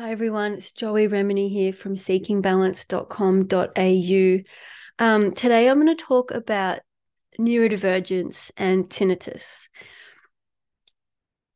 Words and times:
Hi, 0.00 0.10
everyone. 0.12 0.54
It's 0.54 0.72
Joey 0.72 1.08
Remenyi 1.08 1.50
here 1.50 1.74
from 1.74 1.94
seekingbalance.com.au. 1.94 4.42
Um, 4.98 5.32
today, 5.32 5.68
I'm 5.68 5.84
going 5.84 5.94
to 5.94 6.02
talk 6.02 6.30
about 6.30 6.78
neurodivergence 7.38 8.50
and 8.56 8.88
tinnitus. 8.88 9.68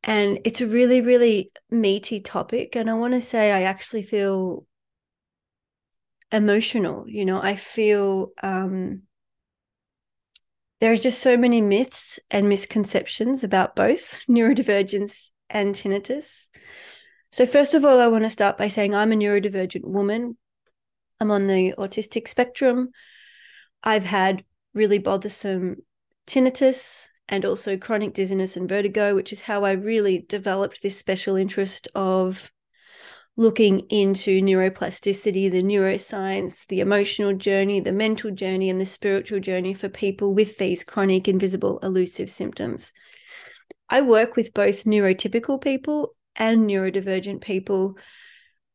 And 0.03 0.37
it's 0.45 0.61
a 0.61 0.67
really, 0.67 1.01
really 1.01 1.51
meaty 1.71 2.19
topic. 2.19 2.75
And 2.75 2.87
I 2.87 2.93
want 2.93 3.15
to 3.15 3.21
say 3.21 3.51
I 3.51 3.63
actually 3.63 4.03
feel 4.03 4.67
emotional. 6.31 7.05
You 7.07 7.25
know, 7.25 7.41
I 7.41 7.55
feel 7.55 8.29
um, 8.43 9.01
there 10.81 10.91
are 10.91 10.97
just 10.97 11.19
so 11.19 11.35
many 11.35 11.61
myths 11.61 12.19
and 12.29 12.47
misconceptions 12.47 13.43
about 13.43 13.75
both 13.75 14.23
neurodivergence 14.29 15.31
and 15.49 15.73
tinnitus. 15.73 16.47
So, 17.35 17.45
first 17.45 17.73
of 17.73 17.83
all, 17.83 17.99
I 17.99 18.07
want 18.07 18.23
to 18.23 18.29
start 18.29 18.57
by 18.57 18.69
saying 18.69 18.95
I'm 18.95 19.11
a 19.11 19.15
neurodivergent 19.15 19.83
woman. 19.83 20.37
I'm 21.19 21.31
on 21.31 21.47
the 21.47 21.73
autistic 21.77 22.29
spectrum. 22.29 22.91
I've 23.83 24.05
had 24.05 24.45
really 24.73 24.99
bothersome 24.99 25.83
tinnitus 26.25 27.07
and 27.27 27.43
also 27.43 27.75
chronic 27.75 28.13
dizziness 28.13 28.55
and 28.55 28.69
vertigo, 28.69 29.15
which 29.15 29.33
is 29.33 29.41
how 29.41 29.65
I 29.65 29.71
really 29.71 30.25
developed 30.29 30.81
this 30.81 30.97
special 30.97 31.35
interest 31.35 31.89
of 31.93 32.53
looking 33.35 33.81
into 33.89 34.39
neuroplasticity, 34.39 35.51
the 35.51 35.61
neuroscience, 35.61 36.65
the 36.67 36.79
emotional 36.79 37.33
journey, 37.33 37.81
the 37.81 37.91
mental 37.91 38.31
journey, 38.31 38.69
and 38.69 38.79
the 38.79 38.85
spiritual 38.85 39.41
journey 39.41 39.73
for 39.73 39.89
people 39.89 40.33
with 40.33 40.57
these 40.57 40.85
chronic, 40.85 41.27
invisible, 41.27 41.79
elusive 41.83 42.29
symptoms. 42.29 42.93
I 43.89 43.99
work 43.99 44.37
with 44.37 44.53
both 44.53 44.85
neurotypical 44.85 45.59
people 45.59 46.14
and 46.35 46.69
neurodivergent 46.69 47.41
people. 47.41 47.97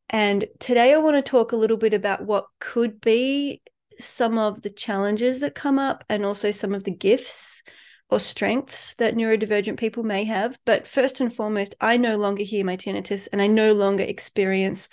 And 0.09 0.45
today 0.59 0.93
I 0.93 0.97
want 0.97 1.15
to 1.15 1.29
talk 1.29 1.51
a 1.51 1.57
little 1.57 1.77
bit 1.77 1.93
about 1.93 2.25
what 2.25 2.45
could 2.59 2.99
be 3.01 3.61
some 3.99 4.37
of 4.37 4.61
the 4.61 4.69
challenges 4.69 5.39
that 5.39 5.55
come 5.55 5.79
up 5.79 6.03
and 6.09 6.25
also 6.25 6.51
some 6.51 6.73
of 6.73 6.83
the 6.83 6.95
gifts 6.95 7.63
or 8.09 8.19
strengths 8.19 8.95
that 8.95 9.15
neurodivergent 9.15 9.77
people 9.77 10.03
may 10.03 10.25
have. 10.25 10.59
But 10.65 10.85
first 10.85 11.21
and 11.21 11.33
foremost, 11.33 11.75
I 11.79 11.97
no 11.97 12.17
longer 12.17 12.43
hear 12.43 12.65
my 12.65 12.75
tinnitus 12.75 13.27
and 13.31 13.41
I 13.41 13.47
no 13.47 13.73
longer 13.73 14.03
experience 14.03 14.89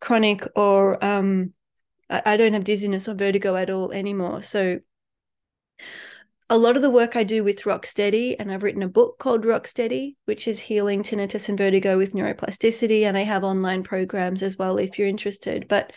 chronic 0.00 0.46
or 0.54 1.02
um, 1.02 1.54
I, 2.10 2.22
I 2.26 2.36
don't 2.36 2.52
have 2.52 2.64
dizziness 2.64 3.08
or 3.08 3.14
vertigo 3.14 3.56
at 3.56 3.70
all 3.70 3.90
anymore. 3.92 4.42
So 4.42 4.80
a 6.52 6.58
lot 6.58 6.76
of 6.76 6.82
the 6.82 6.90
work 6.90 7.16
I 7.16 7.22
do 7.22 7.42
with 7.42 7.62
Rocksteady, 7.62 8.36
and 8.38 8.52
I've 8.52 8.62
written 8.62 8.82
a 8.82 8.88
book 8.88 9.18
called 9.18 9.42
Rocksteady, 9.42 10.16
which 10.26 10.46
is 10.46 10.60
healing 10.60 11.02
tinnitus 11.02 11.48
and 11.48 11.56
vertigo 11.56 11.96
with 11.96 12.12
neuroplasticity. 12.12 13.04
And 13.04 13.16
I 13.16 13.22
have 13.22 13.42
online 13.42 13.82
programs 13.82 14.42
as 14.42 14.58
well 14.58 14.76
if 14.76 14.98
you're 14.98 15.08
interested. 15.08 15.66
But 15.66 15.94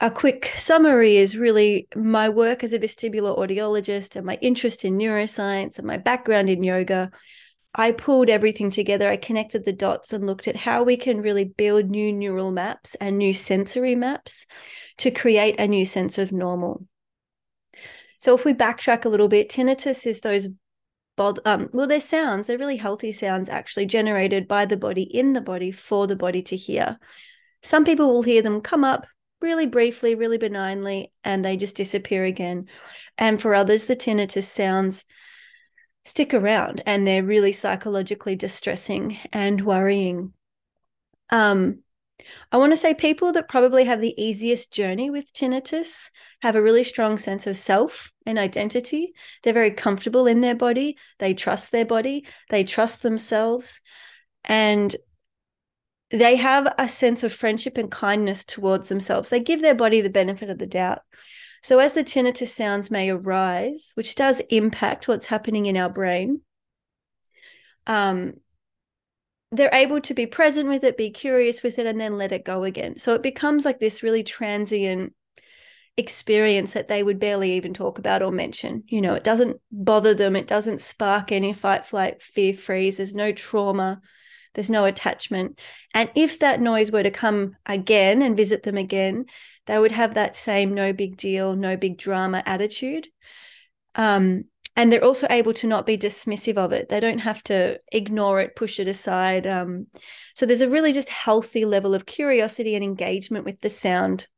a 0.00 0.10
quick 0.10 0.52
summary 0.56 1.16
is 1.16 1.36
really 1.36 1.86
my 1.94 2.28
work 2.28 2.64
as 2.64 2.72
a 2.72 2.80
vestibular 2.80 3.38
audiologist 3.38 4.16
and 4.16 4.26
my 4.26 4.36
interest 4.42 4.84
in 4.84 4.98
neuroscience 4.98 5.78
and 5.78 5.86
my 5.86 5.96
background 5.96 6.50
in 6.50 6.64
yoga. 6.64 7.12
I 7.72 7.92
pulled 7.92 8.28
everything 8.28 8.72
together. 8.72 9.08
I 9.08 9.16
connected 9.16 9.64
the 9.64 9.72
dots 9.72 10.12
and 10.12 10.26
looked 10.26 10.48
at 10.48 10.56
how 10.56 10.82
we 10.82 10.96
can 10.96 11.22
really 11.22 11.44
build 11.44 11.88
new 11.88 12.12
neural 12.12 12.50
maps 12.50 12.96
and 12.96 13.16
new 13.16 13.32
sensory 13.32 13.94
maps 13.94 14.44
to 14.98 15.12
create 15.12 15.60
a 15.60 15.68
new 15.68 15.84
sense 15.84 16.18
of 16.18 16.32
normal. 16.32 16.88
So 18.18 18.34
if 18.34 18.44
we 18.44 18.54
backtrack 18.54 19.04
a 19.04 19.08
little 19.08 19.28
bit, 19.28 19.48
tinnitus 19.48 20.06
is 20.06 20.20
those 20.20 20.48
bod- 21.16 21.40
um, 21.44 21.68
well, 21.72 21.86
they're 21.86 22.00
sounds, 22.00 22.46
they're 22.46 22.58
really 22.58 22.76
healthy 22.76 23.12
sounds 23.12 23.48
actually 23.48 23.86
generated 23.86 24.48
by 24.48 24.66
the 24.66 24.76
body 24.76 25.02
in 25.02 25.32
the 25.32 25.40
body 25.40 25.70
for 25.70 26.06
the 26.06 26.16
body 26.16 26.42
to 26.42 26.56
hear. 26.56 26.98
Some 27.62 27.84
people 27.84 28.08
will 28.08 28.22
hear 28.22 28.42
them 28.42 28.60
come 28.60 28.84
up 28.84 29.06
really 29.40 29.66
briefly, 29.66 30.14
really 30.14 30.38
benignly, 30.38 31.12
and 31.24 31.44
they 31.44 31.56
just 31.56 31.76
disappear 31.76 32.24
again. 32.24 32.68
And 33.18 33.40
for 33.40 33.54
others, 33.54 33.86
the 33.86 33.96
tinnitus 33.96 34.44
sounds 34.44 35.04
stick 36.04 36.32
around 36.32 36.80
and 36.86 37.04
they're 37.04 37.24
really 37.24 37.52
psychologically 37.52 38.36
distressing 38.36 39.18
and 39.32 39.60
worrying. 39.60 40.32
Um, 41.30 41.80
I 42.52 42.56
want 42.56 42.72
to 42.72 42.76
say 42.76 42.94
people 42.94 43.32
that 43.32 43.48
probably 43.48 43.84
have 43.84 44.00
the 44.00 44.14
easiest 44.20 44.72
journey 44.72 45.10
with 45.10 45.32
tinnitus 45.32 46.10
have 46.42 46.56
a 46.56 46.62
really 46.62 46.84
strong 46.84 47.18
sense 47.18 47.46
of 47.46 47.56
self 47.56 48.12
and 48.24 48.38
identity. 48.38 49.12
They're 49.42 49.52
very 49.52 49.72
comfortable 49.72 50.26
in 50.26 50.40
their 50.40 50.54
body. 50.54 50.96
They 51.18 51.34
trust 51.34 51.72
their 51.72 51.84
body. 51.84 52.26
They 52.50 52.64
trust 52.64 53.02
themselves. 53.02 53.80
And 54.44 54.94
they 56.10 56.36
have 56.36 56.72
a 56.78 56.88
sense 56.88 57.22
of 57.22 57.32
friendship 57.32 57.78
and 57.78 57.90
kindness 57.90 58.44
towards 58.44 58.88
themselves. 58.88 59.28
They 59.28 59.40
give 59.40 59.60
their 59.60 59.74
body 59.74 60.00
the 60.00 60.10
benefit 60.10 60.50
of 60.50 60.58
the 60.58 60.66
doubt. 60.66 61.00
So, 61.62 61.80
as 61.80 61.94
the 61.94 62.04
tinnitus 62.04 62.48
sounds 62.48 62.90
may 62.90 63.10
arise, 63.10 63.90
which 63.94 64.14
does 64.14 64.40
impact 64.50 65.08
what's 65.08 65.26
happening 65.26 65.66
in 65.66 65.76
our 65.76 65.88
brain, 65.88 66.42
um, 67.86 68.34
they're 69.56 69.70
able 69.72 70.00
to 70.02 70.14
be 70.14 70.26
present 70.26 70.68
with 70.68 70.84
it, 70.84 70.96
be 70.96 71.10
curious 71.10 71.62
with 71.62 71.78
it, 71.78 71.86
and 71.86 72.00
then 72.00 72.18
let 72.18 72.32
it 72.32 72.44
go 72.44 72.64
again. 72.64 72.98
So 72.98 73.14
it 73.14 73.22
becomes 73.22 73.64
like 73.64 73.80
this 73.80 74.02
really 74.02 74.22
transient 74.22 75.12
experience 75.96 76.74
that 76.74 76.88
they 76.88 77.02
would 77.02 77.18
barely 77.18 77.52
even 77.52 77.72
talk 77.72 77.98
about 77.98 78.22
or 78.22 78.30
mention. 78.30 78.84
You 78.88 79.00
know, 79.00 79.14
it 79.14 79.24
doesn't 79.24 79.60
bother 79.72 80.14
them, 80.14 80.36
it 80.36 80.46
doesn't 80.46 80.80
spark 80.80 81.32
any 81.32 81.52
fight, 81.52 81.86
flight, 81.86 82.22
fear, 82.22 82.54
freeze. 82.54 82.98
There's 82.98 83.14
no 83.14 83.32
trauma, 83.32 84.00
there's 84.54 84.70
no 84.70 84.84
attachment. 84.84 85.58
And 85.94 86.10
if 86.14 86.38
that 86.40 86.60
noise 86.60 86.92
were 86.92 87.02
to 87.02 87.10
come 87.10 87.56
again 87.64 88.22
and 88.22 88.36
visit 88.36 88.62
them 88.62 88.76
again, 88.76 89.26
they 89.66 89.78
would 89.78 89.92
have 89.92 90.14
that 90.14 90.36
same 90.36 90.74
no 90.74 90.92
big 90.92 91.16
deal, 91.16 91.56
no 91.56 91.76
big 91.76 91.96
drama 91.98 92.42
attitude. 92.44 93.08
Um, 93.94 94.44
and 94.76 94.92
they're 94.92 95.04
also 95.04 95.26
able 95.30 95.54
to 95.54 95.66
not 95.66 95.86
be 95.86 95.96
dismissive 95.96 96.58
of 96.58 96.72
it. 96.72 96.88
They 96.88 97.00
don't 97.00 97.18
have 97.18 97.42
to 97.44 97.80
ignore 97.90 98.40
it 98.40 98.54
push 98.54 98.78
it 98.78 98.88
aside 98.88 99.46
um, 99.46 99.86
so 100.34 100.46
there's 100.46 100.60
a 100.60 100.68
really 100.68 100.92
just 100.92 101.08
healthy 101.08 101.64
level 101.64 101.94
of 101.94 102.06
curiosity 102.06 102.74
and 102.74 102.84
engagement 102.84 103.44
with 103.44 103.60
the 103.60 103.70
sound. 103.70 104.28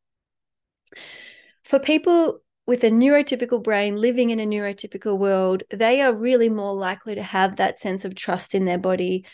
For 1.65 1.79
people 1.79 2.41
with 2.67 2.85
a 2.85 2.91
neurotypical 2.91 3.63
brain 3.63 3.97
living 3.97 4.31
in 4.31 4.41
a 4.41 4.47
neurotypical 4.47 5.19
world 5.19 5.65
they 5.71 6.01
are 6.03 6.15
really 6.15 6.49
more 6.49 6.75
likely 6.75 7.15
to 7.15 7.23
have 7.23 7.57
that 7.57 7.81
sense 7.81 8.05
of 8.05 8.15
trust 8.15 8.55
in 8.55 8.65
their 8.65 8.79
body 8.79 9.25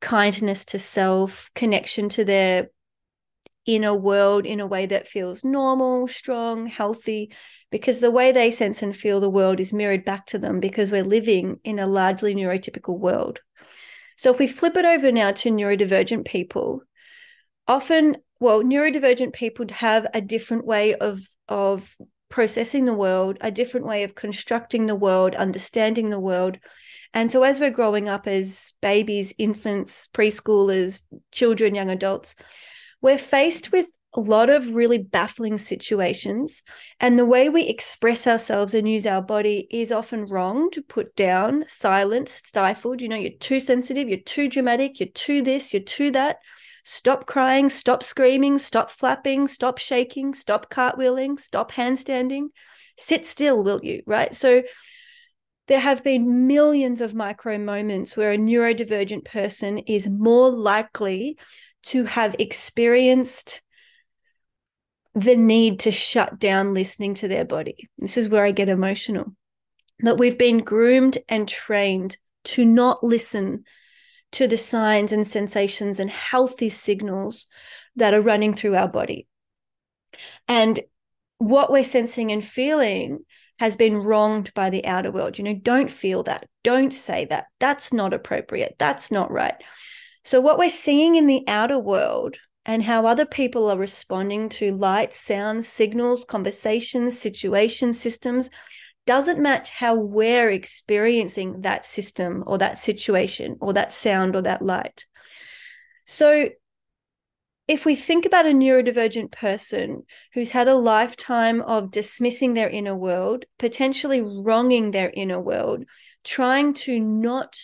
kindness 0.00 0.64
to 0.66 0.78
self 0.78 1.50
connection 1.54 2.08
to 2.08 2.24
their 2.24 2.68
inner 3.66 3.94
world 3.94 4.46
in 4.46 4.60
a 4.60 4.66
way 4.66 4.86
that 4.86 5.06
feels 5.06 5.44
normal 5.44 6.08
strong 6.08 6.66
healthy 6.66 7.32
because 7.70 8.00
the 8.00 8.10
way 8.10 8.32
they 8.32 8.50
sense 8.50 8.82
and 8.82 8.94
feel 8.94 9.20
the 9.20 9.30
world 9.30 9.60
is 9.60 9.72
mirrored 9.72 10.04
back 10.04 10.26
to 10.26 10.38
them 10.38 10.60
because 10.60 10.90
we're 10.90 11.04
living 11.04 11.58
in 11.64 11.78
a 11.78 11.86
largely 11.86 12.34
neurotypical 12.34 12.98
world. 12.98 13.40
So 14.16 14.30
if 14.30 14.38
we 14.38 14.46
flip 14.46 14.76
it 14.76 14.84
over 14.84 15.10
now 15.10 15.32
to 15.32 15.50
neurodivergent 15.50 16.26
people, 16.26 16.82
often, 17.66 18.16
well, 18.40 18.62
neurodivergent 18.62 19.32
people 19.32 19.66
have 19.70 20.06
a 20.12 20.20
different 20.20 20.66
way 20.66 20.94
of 20.94 21.20
of 21.48 21.96
processing 22.28 22.86
the 22.86 22.94
world, 22.94 23.36
a 23.42 23.50
different 23.50 23.86
way 23.86 24.04
of 24.04 24.14
constructing 24.14 24.86
the 24.86 24.94
world, 24.94 25.34
understanding 25.34 26.08
the 26.08 26.18
world. 26.18 26.58
And 27.12 27.30
so 27.30 27.42
as 27.42 27.60
we're 27.60 27.70
growing 27.70 28.08
up 28.08 28.26
as 28.26 28.72
babies, 28.80 29.34
infants, 29.36 30.08
preschoolers, 30.14 31.02
children, 31.30 31.74
young 31.74 31.90
adults, 31.90 32.34
we're 33.02 33.18
faced 33.18 33.72
with 33.72 33.86
a 34.14 34.20
lot 34.20 34.50
of 34.50 34.74
really 34.74 34.98
baffling 34.98 35.58
situations. 35.58 36.62
And 37.00 37.18
the 37.18 37.26
way 37.26 37.48
we 37.48 37.66
express 37.66 38.26
ourselves 38.26 38.74
and 38.74 38.88
use 38.88 39.06
our 39.06 39.22
body 39.22 39.66
is 39.70 39.90
often 39.90 40.26
wrong 40.26 40.70
to 40.72 40.82
put 40.82 41.16
down, 41.16 41.64
silenced, 41.66 42.48
stifled. 42.48 43.00
You 43.00 43.08
know, 43.08 43.16
you're 43.16 43.30
too 43.40 43.58
sensitive, 43.58 44.08
you're 44.08 44.18
too 44.18 44.48
dramatic, 44.48 45.00
you're 45.00 45.08
too 45.08 45.42
this, 45.42 45.72
you're 45.72 45.82
too 45.82 46.10
that. 46.12 46.38
Stop 46.84 47.26
crying, 47.26 47.70
stop 47.70 48.02
screaming, 48.02 48.58
stop 48.58 48.90
flapping, 48.90 49.46
stop 49.46 49.78
shaking, 49.78 50.34
stop 50.34 50.68
cartwheeling, 50.70 51.38
stop 51.38 51.72
handstanding. 51.72 52.48
Sit 52.98 53.24
still, 53.24 53.62
will 53.62 53.80
you? 53.82 54.02
Right. 54.06 54.34
So, 54.34 54.62
there 55.68 55.80
have 55.80 56.02
been 56.02 56.48
millions 56.48 57.00
of 57.00 57.14
micro 57.14 57.56
moments 57.56 58.16
where 58.16 58.32
a 58.32 58.36
neurodivergent 58.36 59.24
person 59.24 59.78
is 59.78 60.08
more 60.08 60.50
likely 60.50 61.38
to 61.84 62.04
have 62.04 62.36
experienced 62.38 63.62
the 65.14 65.36
need 65.36 65.80
to 65.80 65.90
shut 65.90 66.38
down 66.38 66.74
listening 66.74 67.14
to 67.14 67.28
their 67.28 67.44
body. 67.44 67.88
This 67.98 68.16
is 68.16 68.28
where 68.28 68.44
I 68.44 68.50
get 68.50 68.68
emotional. 68.68 69.34
That 70.00 70.18
we've 70.18 70.38
been 70.38 70.58
groomed 70.58 71.18
and 71.28 71.48
trained 71.48 72.16
to 72.44 72.64
not 72.64 73.04
listen 73.04 73.64
to 74.32 74.48
the 74.48 74.56
signs 74.56 75.12
and 75.12 75.26
sensations 75.26 76.00
and 76.00 76.10
healthy 76.10 76.68
signals 76.68 77.46
that 77.96 78.14
are 78.14 78.22
running 78.22 78.54
through 78.54 78.74
our 78.74 78.88
body. 78.88 79.26
And 80.48 80.80
what 81.38 81.70
we're 81.70 81.84
sensing 81.84 82.32
and 82.32 82.44
feeling 82.44 83.20
has 83.58 83.76
been 83.76 83.98
wronged 83.98 84.52
by 84.54 84.70
the 84.70 84.86
outer 84.86 85.10
world. 85.10 85.38
You 85.38 85.44
know, 85.44 85.54
don't 85.54 85.90
feel 85.90 86.22
that. 86.24 86.48
Don't 86.64 86.92
say 86.92 87.26
that. 87.26 87.46
That's 87.60 87.92
not 87.92 88.14
appropriate. 88.14 88.76
That's 88.78 89.10
not 89.10 89.30
right. 89.30 89.54
So, 90.24 90.40
what 90.40 90.58
we're 90.58 90.68
seeing 90.68 91.16
in 91.16 91.26
the 91.26 91.42
outer 91.48 91.78
world 91.78 92.36
and 92.64 92.84
how 92.84 93.06
other 93.06 93.26
people 93.26 93.68
are 93.68 93.76
responding 93.76 94.48
to 94.50 94.74
light, 94.74 95.12
sound, 95.14 95.64
signals, 95.64 96.24
conversations, 96.24 97.18
situation 97.18 97.92
systems 97.92 98.48
doesn't 99.04 99.40
match 99.40 99.70
how 99.70 99.96
we're 99.96 100.50
experiencing 100.50 101.62
that 101.62 101.84
system 101.84 102.44
or 102.46 102.58
that 102.58 102.78
situation 102.78 103.56
or 103.60 103.72
that 103.72 103.92
sound 103.92 104.36
or 104.36 104.42
that 104.42 104.62
light. 104.62 105.06
So, 106.06 106.50
if 107.66 107.84
we 107.84 107.96
think 107.96 108.26
about 108.26 108.46
a 108.46 108.50
neurodivergent 108.50 109.32
person 109.32 110.04
who's 110.34 110.50
had 110.50 110.68
a 110.68 110.76
lifetime 110.76 111.62
of 111.62 111.90
dismissing 111.90 112.54
their 112.54 112.68
inner 112.68 112.94
world, 112.94 113.44
potentially 113.58 114.20
wronging 114.20 114.90
their 114.90 115.10
inner 115.10 115.40
world, 115.40 115.84
trying 116.22 116.74
to 116.74 117.00
not 117.00 117.56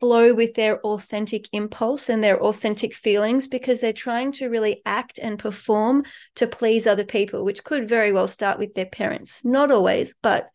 flow 0.00 0.34
with 0.34 0.54
their 0.54 0.80
authentic 0.80 1.48
impulse 1.52 2.08
and 2.08 2.22
their 2.22 2.42
authentic 2.42 2.94
feelings 2.94 3.48
because 3.48 3.80
they're 3.80 3.92
trying 3.92 4.32
to 4.32 4.48
really 4.48 4.82
act 4.84 5.18
and 5.18 5.38
perform 5.38 6.04
to 6.36 6.46
please 6.46 6.86
other 6.86 7.04
people, 7.04 7.44
which 7.44 7.64
could 7.64 7.88
very 7.88 8.12
well 8.12 8.26
start 8.26 8.58
with 8.58 8.74
their 8.74 8.86
parents. 8.86 9.44
Not 9.44 9.70
always, 9.70 10.14
but 10.22 10.50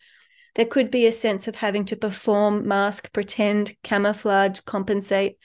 there 0.56 0.66
could 0.66 0.92
be 0.92 1.06
a 1.08 1.12
sense 1.12 1.48
of 1.48 1.56
having 1.56 1.86
to 1.86 1.96
perform, 1.96 2.68
mask, 2.68 3.12
pretend, 3.14 3.76
camouflage, 3.84 4.60
compensate. 4.62 5.38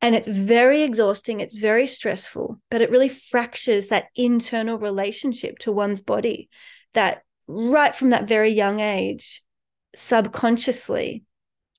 And 0.00 0.14
it's 0.14 0.28
very 0.28 0.82
exhausting, 0.82 1.40
it's 1.40 1.56
very 1.56 1.86
stressful, 1.86 2.60
but 2.70 2.80
it 2.80 2.90
really 2.90 3.08
fractures 3.08 3.88
that 3.88 4.06
internal 4.14 4.78
relationship 4.78 5.58
to 5.60 5.72
one's 5.72 6.00
body 6.00 6.48
that 6.94 7.22
right 7.46 7.94
from 7.94 8.10
that 8.10 8.28
very 8.28 8.50
young 8.50 8.80
age, 8.80 9.42
subconsciously, 9.94 11.24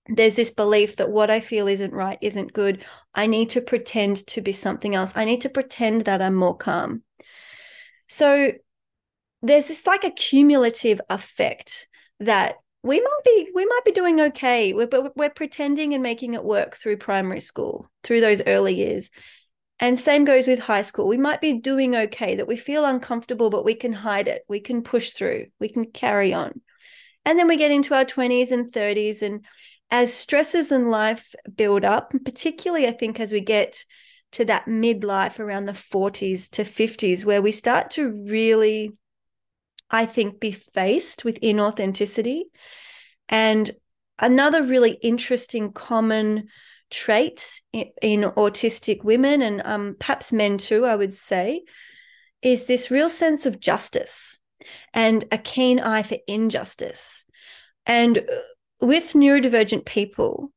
there's 0.09 0.35
this 0.35 0.51
belief 0.51 0.97
that 0.97 1.11
what 1.11 1.29
I 1.29 1.39
feel 1.39 1.67
isn't 1.67 1.93
right, 1.93 2.17
isn't 2.21 2.53
good. 2.53 2.83
I 3.13 3.27
need 3.27 3.51
to 3.51 3.61
pretend 3.61 4.25
to 4.27 4.41
be 4.41 4.51
something 4.51 4.95
else. 4.95 5.13
I 5.15 5.25
need 5.25 5.41
to 5.41 5.49
pretend 5.49 6.05
that 6.05 6.21
I'm 6.21 6.35
more 6.35 6.57
calm. 6.57 7.03
So 8.07 8.51
there's 9.41 9.67
this 9.67 9.85
like 9.85 10.03
a 10.03 10.11
cumulative 10.11 10.99
effect 11.09 11.87
that 12.19 12.55
we 12.83 12.99
might 12.99 13.23
be 13.25 13.49
we 13.53 13.65
might 13.65 13.85
be 13.85 13.91
doing 13.91 14.19
okay 14.19 14.73
we're, 14.73 14.89
we're 15.15 15.29
pretending 15.29 15.93
and 15.93 16.03
making 16.03 16.33
it 16.33 16.43
work 16.43 16.75
through 16.75 16.97
primary 16.97 17.39
school 17.39 17.89
through 18.03 18.21
those 18.21 18.41
early 18.47 18.75
years 18.75 19.09
and 19.79 19.99
same 19.99 20.25
goes 20.25 20.47
with 20.47 20.59
high 20.59 20.81
school 20.81 21.07
we 21.07 21.17
might 21.17 21.41
be 21.41 21.53
doing 21.53 21.95
okay 21.95 22.35
that 22.35 22.47
we 22.47 22.55
feel 22.55 22.85
uncomfortable 22.85 23.49
but 23.49 23.65
we 23.65 23.73
can 23.73 23.93
hide 23.93 24.27
it 24.27 24.43
we 24.47 24.59
can 24.59 24.81
push 24.81 25.11
through 25.11 25.45
we 25.59 25.69
can 25.69 25.85
carry 25.91 26.33
on 26.33 26.61
and 27.25 27.37
then 27.37 27.47
we 27.47 27.57
get 27.57 27.71
into 27.71 27.93
our 27.93 28.05
20s 28.05 28.51
and 28.51 28.71
30s 28.71 29.21
and 29.21 29.45
as 29.91 30.13
stresses 30.13 30.71
in 30.71 30.89
life 30.89 31.33
build 31.55 31.83
up, 31.83 32.13
particularly 32.23 32.87
I 32.87 32.91
think 32.91 33.19
as 33.19 33.31
we 33.31 33.41
get 33.41 33.85
to 34.33 34.45
that 34.45 34.65
midlife 34.65 35.39
around 35.39 35.65
the 35.65 35.71
40s 35.71 36.49
to 36.51 36.63
50s, 36.63 37.25
where 37.25 37.41
we 37.41 37.51
start 37.51 37.91
to 37.91 38.09
really, 38.29 38.91
I 39.89 40.05
think, 40.05 40.39
be 40.39 40.51
faced 40.51 41.25
with 41.25 41.41
inauthenticity. 41.41 42.43
And 43.27 43.71
another 44.19 44.63
really 44.63 44.91
interesting 45.01 45.71
common 45.71 46.49
trait 46.91 47.61
in, 47.73 47.85
in 48.01 48.21
autistic 48.21 49.03
women 49.03 49.41
and 49.41 49.61
um, 49.65 49.95
perhaps 49.99 50.31
men 50.31 50.57
too, 50.57 50.85
I 50.85 50.95
would 50.95 51.13
say, 51.13 51.63
is 52.41 52.67
this 52.67 52.91
real 52.91 53.09
sense 53.09 53.45
of 53.45 53.59
justice 53.59 54.39
and 54.93 55.25
a 55.31 55.37
keen 55.37 55.79
eye 55.79 56.03
for 56.03 56.17
injustice. 56.27 57.25
And 57.85 58.21
with 58.79 59.13
neurodivergent 59.13 59.85
people, 59.85 60.51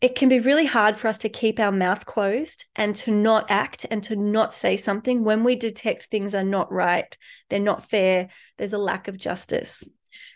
it 0.00 0.14
can 0.14 0.28
be 0.28 0.40
really 0.40 0.66
hard 0.66 0.98
for 0.98 1.08
us 1.08 1.18
to 1.18 1.28
keep 1.28 1.58
our 1.58 1.72
mouth 1.72 2.04
closed 2.04 2.66
and 2.76 2.94
to 2.96 3.10
not 3.10 3.50
act 3.50 3.86
and 3.90 4.02
to 4.04 4.16
not 4.16 4.52
say 4.52 4.76
something 4.76 5.24
when 5.24 5.44
we 5.44 5.56
detect 5.56 6.04
things 6.04 6.34
are 6.34 6.44
not 6.44 6.70
right, 6.70 7.16
they're 7.48 7.60
not 7.60 7.88
fair, 7.88 8.28
there's 8.58 8.72
a 8.72 8.78
lack 8.78 9.08
of 9.08 9.16
justice. 9.16 9.82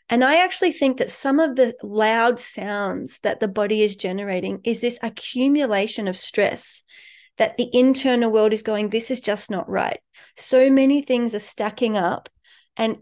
And 0.08 0.24
I 0.24 0.42
actually 0.42 0.72
think 0.72 0.96
that 0.98 1.10
some 1.10 1.38
of 1.38 1.56
the 1.56 1.74
loud 1.82 2.40
sounds 2.40 3.18
that 3.22 3.40
the 3.40 3.48
body 3.48 3.82
is 3.82 3.94
generating 3.94 4.60
is 4.64 4.80
this 4.80 4.98
accumulation 5.02 6.08
of 6.08 6.16
stress 6.16 6.82
that 7.36 7.56
the 7.56 7.68
internal 7.72 8.32
world 8.32 8.52
is 8.52 8.62
going, 8.62 8.88
this 8.88 9.10
is 9.10 9.20
just 9.20 9.50
not 9.50 9.68
right. 9.68 10.00
So 10.36 10.70
many 10.70 11.02
things 11.02 11.34
are 11.34 11.40
stacking 11.40 11.96
up. 11.96 12.28
And 12.76 12.98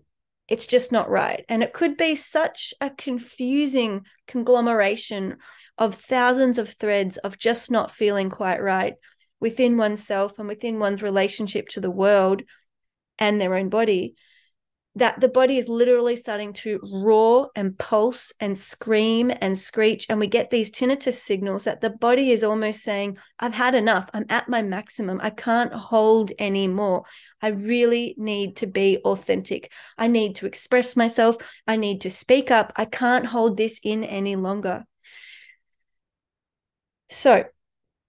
it's 0.48 0.66
just 0.66 0.92
not 0.92 1.10
right. 1.10 1.44
And 1.48 1.62
it 1.62 1.72
could 1.72 1.96
be 1.96 2.14
such 2.14 2.72
a 2.80 2.90
confusing 2.90 4.06
conglomeration 4.28 5.36
of 5.78 5.94
thousands 5.94 6.58
of 6.58 6.68
threads 6.68 7.16
of 7.18 7.38
just 7.38 7.70
not 7.70 7.90
feeling 7.90 8.30
quite 8.30 8.62
right 8.62 8.94
within 9.40 9.76
oneself 9.76 10.38
and 10.38 10.48
within 10.48 10.78
one's 10.78 11.02
relationship 11.02 11.68
to 11.68 11.80
the 11.80 11.90
world 11.90 12.42
and 13.18 13.40
their 13.40 13.54
own 13.54 13.68
body 13.68 14.14
that 14.96 15.20
the 15.20 15.28
body 15.28 15.58
is 15.58 15.68
literally 15.68 16.16
starting 16.16 16.54
to 16.54 16.80
roar 16.82 17.50
and 17.54 17.78
pulse 17.78 18.32
and 18.40 18.58
scream 18.58 19.30
and 19.40 19.58
screech. 19.58 20.06
And 20.08 20.18
we 20.18 20.26
get 20.26 20.48
these 20.48 20.70
tinnitus 20.70 21.18
signals 21.18 21.64
that 21.64 21.82
the 21.82 21.90
body 21.90 22.30
is 22.30 22.42
almost 22.42 22.82
saying, 22.82 23.18
I've 23.38 23.54
had 23.54 23.74
enough. 23.74 24.08
I'm 24.14 24.24
at 24.30 24.48
my 24.48 24.62
maximum. 24.62 25.20
I 25.22 25.30
can't 25.30 25.72
hold 25.72 26.32
anymore. 26.38 27.04
I 27.42 27.48
really 27.48 28.14
need 28.16 28.56
to 28.56 28.66
be 28.66 28.96
authentic. 29.04 29.70
I 29.98 30.08
need 30.08 30.36
to 30.36 30.46
express 30.46 30.96
myself. 30.96 31.36
I 31.66 31.76
need 31.76 32.00
to 32.00 32.10
speak 32.10 32.50
up. 32.50 32.72
I 32.74 32.86
can't 32.86 33.26
hold 33.26 33.58
this 33.58 33.78
in 33.82 34.02
any 34.02 34.34
longer. 34.34 34.84
So, 37.10 37.44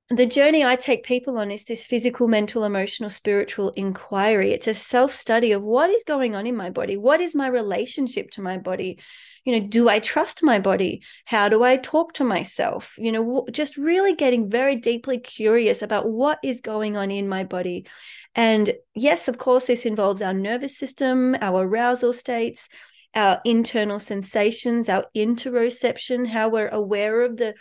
the 0.09 0.25
journey 0.25 0.63
I 0.63 0.77
take 0.77 1.03
people 1.03 1.37
on 1.37 1.51
is 1.51 1.65
this 1.65 1.85
physical, 1.85 2.27
mental, 2.29 2.63
emotional, 2.63 3.09
spiritual 3.09 3.71
inquiry. 3.71 4.53
It's 4.53 4.67
a 4.67 4.73
self 4.73 5.11
study 5.11 5.51
of 5.51 5.61
what 5.61 5.89
is 5.89 6.03
going 6.05 6.33
on 6.33 6.47
in 6.47 6.55
my 6.55 6.69
body. 6.69 6.95
What 6.95 7.19
is 7.19 7.35
my 7.35 7.47
relationship 7.47 8.31
to 8.31 8.41
my 8.41 8.57
body? 8.57 8.99
You 9.43 9.59
know, 9.59 9.67
do 9.67 9.89
I 9.89 9.99
trust 9.99 10.43
my 10.43 10.59
body? 10.59 11.01
How 11.25 11.49
do 11.49 11.63
I 11.63 11.77
talk 11.77 12.13
to 12.15 12.23
myself? 12.23 12.95
You 12.97 13.11
know, 13.11 13.45
just 13.51 13.75
really 13.75 14.13
getting 14.13 14.49
very 14.49 14.75
deeply 14.75 15.19
curious 15.19 15.81
about 15.81 16.09
what 16.09 16.39
is 16.43 16.61
going 16.61 16.95
on 16.95 17.11
in 17.11 17.27
my 17.27 17.43
body. 17.43 17.85
And 18.33 18.73
yes, 18.95 19.27
of 19.27 19.37
course, 19.37 19.67
this 19.67 19.85
involves 19.85 20.21
our 20.21 20.33
nervous 20.33 20.77
system, 20.77 21.35
our 21.41 21.65
arousal 21.65 22.13
states, 22.13 22.69
our 23.13 23.41
internal 23.43 23.99
sensations, 23.99 24.87
our 24.89 25.05
interoception, 25.15 26.27
how 26.27 26.49
we're 26.49 26.69
aware 26.69 27.21
of 27.21 27.37
the 27.37 27.55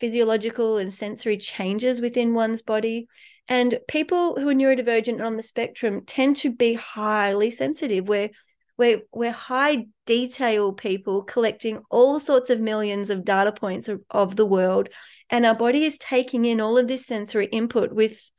physiological 0.00 0.78
and 0.78 0.92
sensory 0.92 1.36
changes 1.36 2.00
within 2.00 2.34
one's 2.34 2.62
body. 2.62 3.06
And 3.48 3.78
people 3.88 4.36
who 4.36 4.48
are 4.48 4.54
neurodivergent 4.54 5.24
on 5.24 5.36
the 5.36 5.42
spectrum 5.42 6.02
tend 6.06 6.36
to 6.36 6.52
be 6.52 6.74
highly 6.74 7.50
sensitive. 7.50 8.08
We're, 8.08 8.30
we're, 8.78 9.02
we're 9.12 9.32
high 9.32 9.86
detail 10.06 10.72
people 10.72 11.22
collecting 11.22 11.82
all 11.90 12.18
sorts 12.18 12.50
of 12.50 12.60
millions 12.60 13.10
of 13.10 13.24
data 13.24 13.52
points 13.52 13.88
of, 13.88 14.00
of 14.10 14.36
the 14.36 14.46
world. 14.46 14.88
And 15.30 15.44
our 15.44 15.54
body 15.54 15.84
is 15.84 15.98
taking 15.98 16.44
in 16.44 16.60
all 16.60 16.78
of 16.78 16.88
this 16.88 17.06
sensory 17.06 17.46
input 17.46 17.92
with 17.92 18.30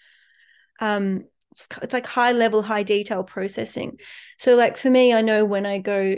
um, 0.80 1.26
it's 1.82 1.94
like 1.94 2.06
high 2.06 2.32
level 2.32 2.62
high 2.62 2.84
detail 2.84 3.24
processing 3.24 3.98
so 4.38 4.56
like 4.56 4.78
for 4.78 4.90
me 4.90 5.14
i 5.14 5.22
know 5.22 5.46
when 5.46 5.66
i 5.66 5.78
go 5.78 6.16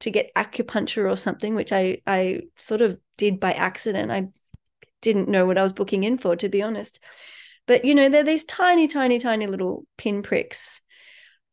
to 0.00 0.10
get 0.10 0.30
acupuncture 0.34 1.10
or 1.10 1.16
something 1.16 1.54
which 1.54 1.72
i 1.72 1.96
i 2.06 2.40
sort 2.58 2.82
of 2.82 2.98
did 3.16 3.40
by 3.40 3.52
accident 3.52 4.10
i 4.10 4.26
didn't 5.02 5.28
know 5.28 5.46
what 5.46 5.58
I 5.58 5.62
was 5.62 5.72
booking 5.72 6.04
in 6.04 6.18
for, 6.18 6.36
to 6.36 6.48
be 6.48 6.62
honest. 6.62 7.00
But 7.66 7.84
you 7.84 7.94
know, 7.94 8.08
they're 8.08 8.24
these 8.24 8.44
tiny, 8.44 8.88
tiny, 8.88 9.18
tiny 9.18 9.46
little 9.46 9.84
pinpricks. 9.96 10.80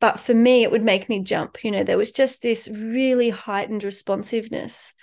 But 0.00 0.20
for 0.20 0.34
me, 0.34 0.62
it 0.62 0.70
would 0.70 0.84
make 0.84 1.08
me 1.08 1.20
jump. 1.20 1.64
You 1.64 1.70
know, 1.70 1.84
there 1.84 1.98
was 1.98 2.12
just 2.12 2.42
this 2.42 2.68
really 2.68 3.30
heightened 3.30 3.84
responsiveness. 3.84 4.94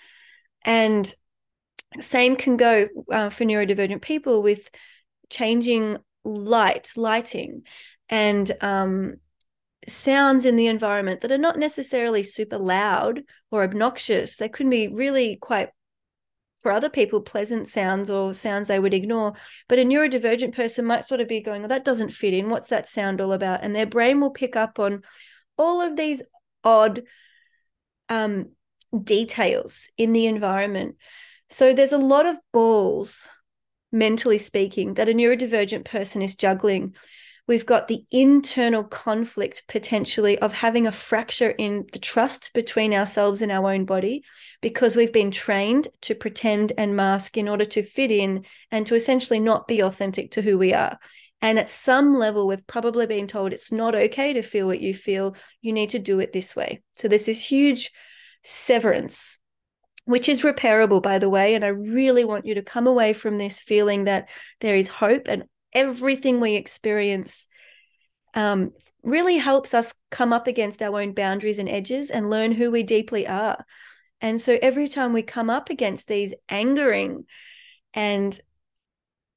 And 0.64 1.14
same 2.00 2.36
can 2.36 2.58
go 2.58 2.88
uh, 3.12 3.30
for 3.30 3.44
neurodivergent 3.44 4.02
people 4.02 4.42
with 4.42 4.70
changing 5.30 5.98
light, 6.24 6.92
lighting, 6.96 7.64
and 8.10 8.52
um, 8.62 9.16
sounds 9.88 10.46
in 10.46 10.56
the 10.56 10.68
environment 10.68 11.22
that 11.22 11.32
are 11.32 11.38
not 11.38 11.58
necessarily 11.58 12.24
super 12.24 12.58
loud 12.58 13.24
or 13.50 13.64
obnoxious. 13.64 14.38
They 14.38 14.50
can 14.50 14.70
be 14.70 14.88
really 14.88 15.38
quite 15.38 15.70
for 16.62 16.72
other 16.72 16.90
people 16.90 17.22
pleasant 17.22 17.68
sounds 17.68 18.10
or 18.10 18.36
sounds 18.36 18.68
they 18.68 18.80
would 18.80 18.94
ignore. 18.94 19.34
But 19.68 19.80
a 19.80 19.84
neurodivergent 19.84 20.56
person 20.56 20.86
might 20.86 21.06
sort 21.06 21.20
of 21.20 21.28
be 21.28 21.42
going 21.42 21.64
well 21.64 21.70
that 21.70 21.84
doesn't 21.86 22.12
fit 22.12 22.36
in. 22.36 22.50
What's 22.50 22.70
that 22.70 22.88
sound 22.88 23.20
all 23.20 23.34
about? 23.34 23.64
And 23.64 23.76
their 23.76 23.88
brain 23.88 24.22
will 24.22 24.30
pick 24.30 24.56
up 24.56 24.78
on 24.78 25.02
all 25.58 25.82
of 25.82 25.96
these 25.96 26.22
odd 26.64 27.02
um, 28.10 28.52
details 29.04 29.88
in 29.98 30.14
the 30.14 30.28
environment. 30.28 30.98
So 31.50 31.74
there's 31.74 31.94
a 31.94 31.98
lot 31.98 32.28
of 32.28 32.38
balls 32.54 33.28
mentally 33.92 34.38
speaking 34.38 34.94
that 34.94 35.10
a 35.10 35.14
neurodivergent 35.14 35.86
person 35.86 36.22
is 36.22 36.36
juggling 36.36 36.96
We've 37.52 37.66
got 37.66 37.90
the 37.90 38.06
internal 38.12 38.86
conflict 38.86 39.64
potentially 39.68 40.40
of 40.40 40.54
having 40.54 40.88
a 40.88 40.92
fracture 40.94 41.50
in 41.50 41.86
the 41.92 42.00
trust 42.00 42.54
between 42.54 42.94
ourselves 42.94 43.42
and 43.42 43.52
our 43.52 43.74
own 43.74 43.84
body 43.84 44.24
because 44.62 44.96
we've 44.96 45.12
been 45.12 45.32
trained 45.32 45.90
to 46.04 46.16
pretend 46.16 46.72
and 46.78 46.96
mask 46.96 47.36
in 47.36 47.50
order 47.50 47.66
to 47.66 47.84
fit 47.84 48.10
in 48.10 48.46
and 48.72 48.88
to 48.88 48.96
essentially 48.96 49.42
not 49.42 49.68
be 49.68 49.82
authentic 49.82 50.32
to 50.32 50.42
who 50.42 50.58
we 50.58 50.74
are. 50.74 50.98
And 51.42 51.60
at 51.60 51.70
some 51.70 52.18
level, 52.18 52.48
we've 52.48 52.66
probably 52.68 53.06
been 53.06 53.28
told 53.28 53.52
it's 53.52 53.70
not 53.70 53.96
okay 53.96 54.32
to 54.32 54.42
feel 54.42 54.68
what 54.68 54.80
you 54.80 54.94
feel. 54.94 55.36
You 55.60 55.74
need 55.74 55.90
to 55.90 56.00
do 56.00 56.22
it 56.22 56.32
this 56.32 56.56
way. 56.56 56.82
So 56.94 57.10
there's 57.10 57.26
this 57.26 57.46
huge 57.46 57.92
severance, 58.44 59.40
which 60.06 60.30
is 60.30 60.44
repairable, 60.44 61.04
by 61.04 61.20
the 61.20 61.30
way. 61.30 61.54
And 61.56 61.66
I 61.66 61.68
really 61.68 62.24
want 62.24 62.46
you 62.46 62.56
to 62.56 62.62
come 62.62 62.88
away 62.88 63.12
from 63.12 63.38
this 63.38 63.60
feeling 63.60 64.06
that 64.06 64.30
there 64.62 64.78
is 64.78 64.88
hope 64.88 65.28
and 65.28 65.44
everything 65.74 66.40
we 66.40 66.56
experience 66.56 67.48
um, 68.34 68.72
really 69.04 69.38
helps 69.38 69.74
us 69.74 69.94
come 70.10 70.32
up 70.34 70.48
against 70.48 70.82
our 70.82 71.02
own 71.02 71.14
boundaries 71.14 71.60
and 71.60 71.70
edges 71.70 72.10
and 72.10 72.30
learn 72.30 72.52
who 72.52 72.72
we 72.72 72.84
deeply 72.84 73.28
are. 73.28 73.66
And 74.22 74.40
so 74.40 74.58
every 74.62 74.88
time 74.88 75.14
we 75.14 75.24
come 75.24 75.50
up 75.50 75.70
against 75.70 76.08
these 76.08 76.34
angering 76.48 77.26
and 77.94 78.40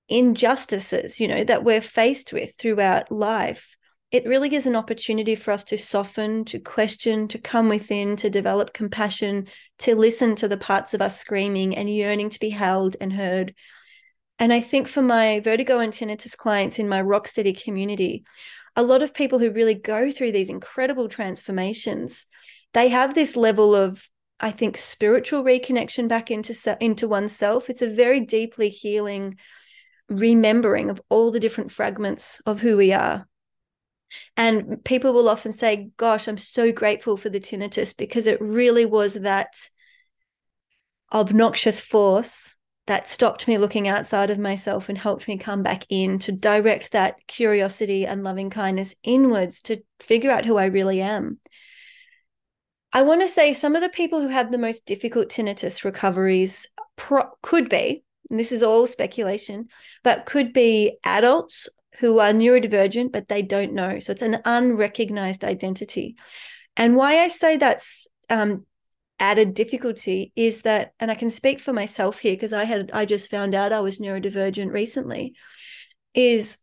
injustices, 0.09 1.19
you 1.19 1.27
know, 1.27 1.43
that 1.45 1.65
we're 1.65 1.81
faced 1.81 2.33
with 2.33 2.55
throughout 2.59 3.11
life, 3.11 3.77
it 4.11 4.27
really 4.27 4.55
is 4.55 4.67
an 4.67 4.77
opportunity 4.77 5.35
for 5.35 5.51
us 5.51 5.65
to 5.65 5.79
soften, 5.79 6.45
to 6.45 6.61
question, 6.61 7.27
to 7.29 7.39
come 7.39 7.69
within, 7.69 8.15
to 8.17 8.31
develop 8.31 8.73
compassion, 8.73 9.49
to 9.79 9.97
listen 9.97 10.37
to 10.37 10.47
the 10.47 10.57
parts 10.57 10.95
of 10.95 11.03
us 11.03 11.19
screaming 11.19 11.77
and 11.77 11.93
yearning 11.93 12.31
to 12.31 12.39
be 12.39 12.51
held 12.51 12.97
and 13.01 13.13
heard. 13.13 13.55
And 14.39 14.53
I 14.53 14.61
think 14.61 14.89
for 14.89 15.03
my 15.03 15.41
vertigo 15.41 15.79
and 15.79 15.93
tinnitus 15.93 16.37
clients 16.37 16.79
in 16.79 16.89
my 16.89 17.01
Rocksteady 17.01 17.61
community, 17.61 18.25
a 18.77 18.83
lot 18.83 19.03
of 19.03 19.15
people 19.15 19.39
who 19.39 19.51
really 19.51 19.75
go 19.75 20.11
through 20.11 20.33
these 20.33 20.51
incredible 20.51 21.09
transformations, 21.09 22.27
they 22.73 22.89
have 22.89 23.15
this 23.15 23.37
level 23.37 23.75
of 23.75 24.09
I 24.41 24.51
think 24.51 24.77
spiritual 24.77 25.45
reconnection 25.45 26.09
back 26.09 26.31
into 26.31 26.55
into 26.81 27.07
oneself. 27.07 27.71
It's 27.71 27.83
a 27.83 27.89
very 27.89 28.21
deeply 28.21 28.69
healing 28.69 29.39
remembering 30.09 30.91
of 30.91 31.01
all 31.09 31.31
the 31.31 31.41
different 31.41 31.73
fragments 31.73 32.41
of 32.45 32.61
who 32.61 32.77
we 32.77 32.93
are. 32.93 33.27
And 34.37 34.85
people 34.85 35.13
will 35.13 35.29
often 35.29 35.53
say, 35.53 35.91
Gosh, 35.97 36.29
I'm 36.29 36.37
so 36.37 36.73
grateful 36.73 37.17
for 37.17 37.31
the 37.31 37.41
tinnitus 37.41 37.97
because 37.97 38.27
it 38.27 38.41
really 38.41 38.87
was 38.87 39.15
that 39.15 39.55
obnoxious 41.13 41.79
force 41.79 42.54
that 42.87 43.09
stopped 43.09 43.49
me 43.49 43.57
looking 43.57 43.89
outside 43.89 44.31
of 44.31 44.39
myself 44.39 44.89
and 44.89 44.99
helped 44.99 45.27
me 45.27 45.39
come 45.39 45.63
back 45.63 45.87
in 45.89 46.19
to 46.19 46.33
direct 46.33 46.93
that 46.93 47.27
curiosity 47.27 48.05
and 48.05 48.23
loving 48.23 48.51
kindness 48.51 48.95
inwards 49.03 49.63
to 49.63 49.83
figure 50.01 50.31
out 50.31 50.45
who 50.45 50.57
I 50.57 50.67
really 50.67 51.01
am. 51.01 51.39
I 52.93 53.03
want 53.03 53.23
to 53.23 53.29
say 53.29 53.53
some 53.53 53.75
of 53.75 53.83
the 53.83 53.89
people 53.89 54.21
who 54.21 54.29
have 54.29 54.53
the 54.53 54.59
most 54.59 54.87
difficult 54.87 55.29
tinnitus 55.29 55.85
recoveries 55.85 56.67
pro- 56.97 57.31
could 57.43 57.69
be, 57.69 58.05
and 58.31 58.39
this 58.39 58.53
is 58.53 58.63
all 58.63 58.87
speculation, 58.87 59.69
but 60.03 60.27
could 60.27 60.53
be 60.53 60.99
adults 61.05 61.69
who 61.99 62.19
are 62.19 62.33
neurodivergent, 62.33 63.13
but 63.13 63.29
they 63.29 63.43
don't 63.43 63.73
know. 63.73 63.99
So 63.99 64.13
it's 64.13 64.23
an 64.23 64.41
unrecognized 64.45 65.45
identity. 65.45 66.17
And 66.77 66.97
why 66.97 67.21
I 67.21 67.29
say 67.29 67.57
that's 67.57 68.07
um, 68.29 68.67
added 69.19 69.55
difficulty 69.55 70.33
is 70.37 70.63
that, 70.63 70.93
and 70.99 71.11
I 71.11 71.15
can 71.15 71.31
speak 71.31 71.61
for 71.61 71.73
myself 71.73 72.19
here 72.19 72.35
because 72.35 72.53
I 72.53 72.65
had 72.65 72.91
I 72.93 73.05
just 73.05 73.31
found 73.31 73.55
out 73.55 73.73
I 73.73 73.81
was 73.81 73.99
neurodivergent 73.99 74.73
recently, 74.73 75.35
is 76.15 76.59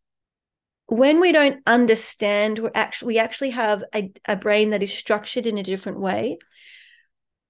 when 0.88 1.20
we 1.20 1.31
don't 1.31 1.62
understand 1.65 2.60
we 2.60 2.70
actually 2.75 3.08
we 3.08 3.20
actually 3.20 3.51
have 3.51 3.84
a, 3.96 4.12
a 4.25 4.36
brain 4.36 4.72
that 4.72 4.84
is 4.84 4.93
structured 4.93 5.48
in 5.48 5.58
a 5.58 5.63
different 5.63 6.00
way 6.00 6.38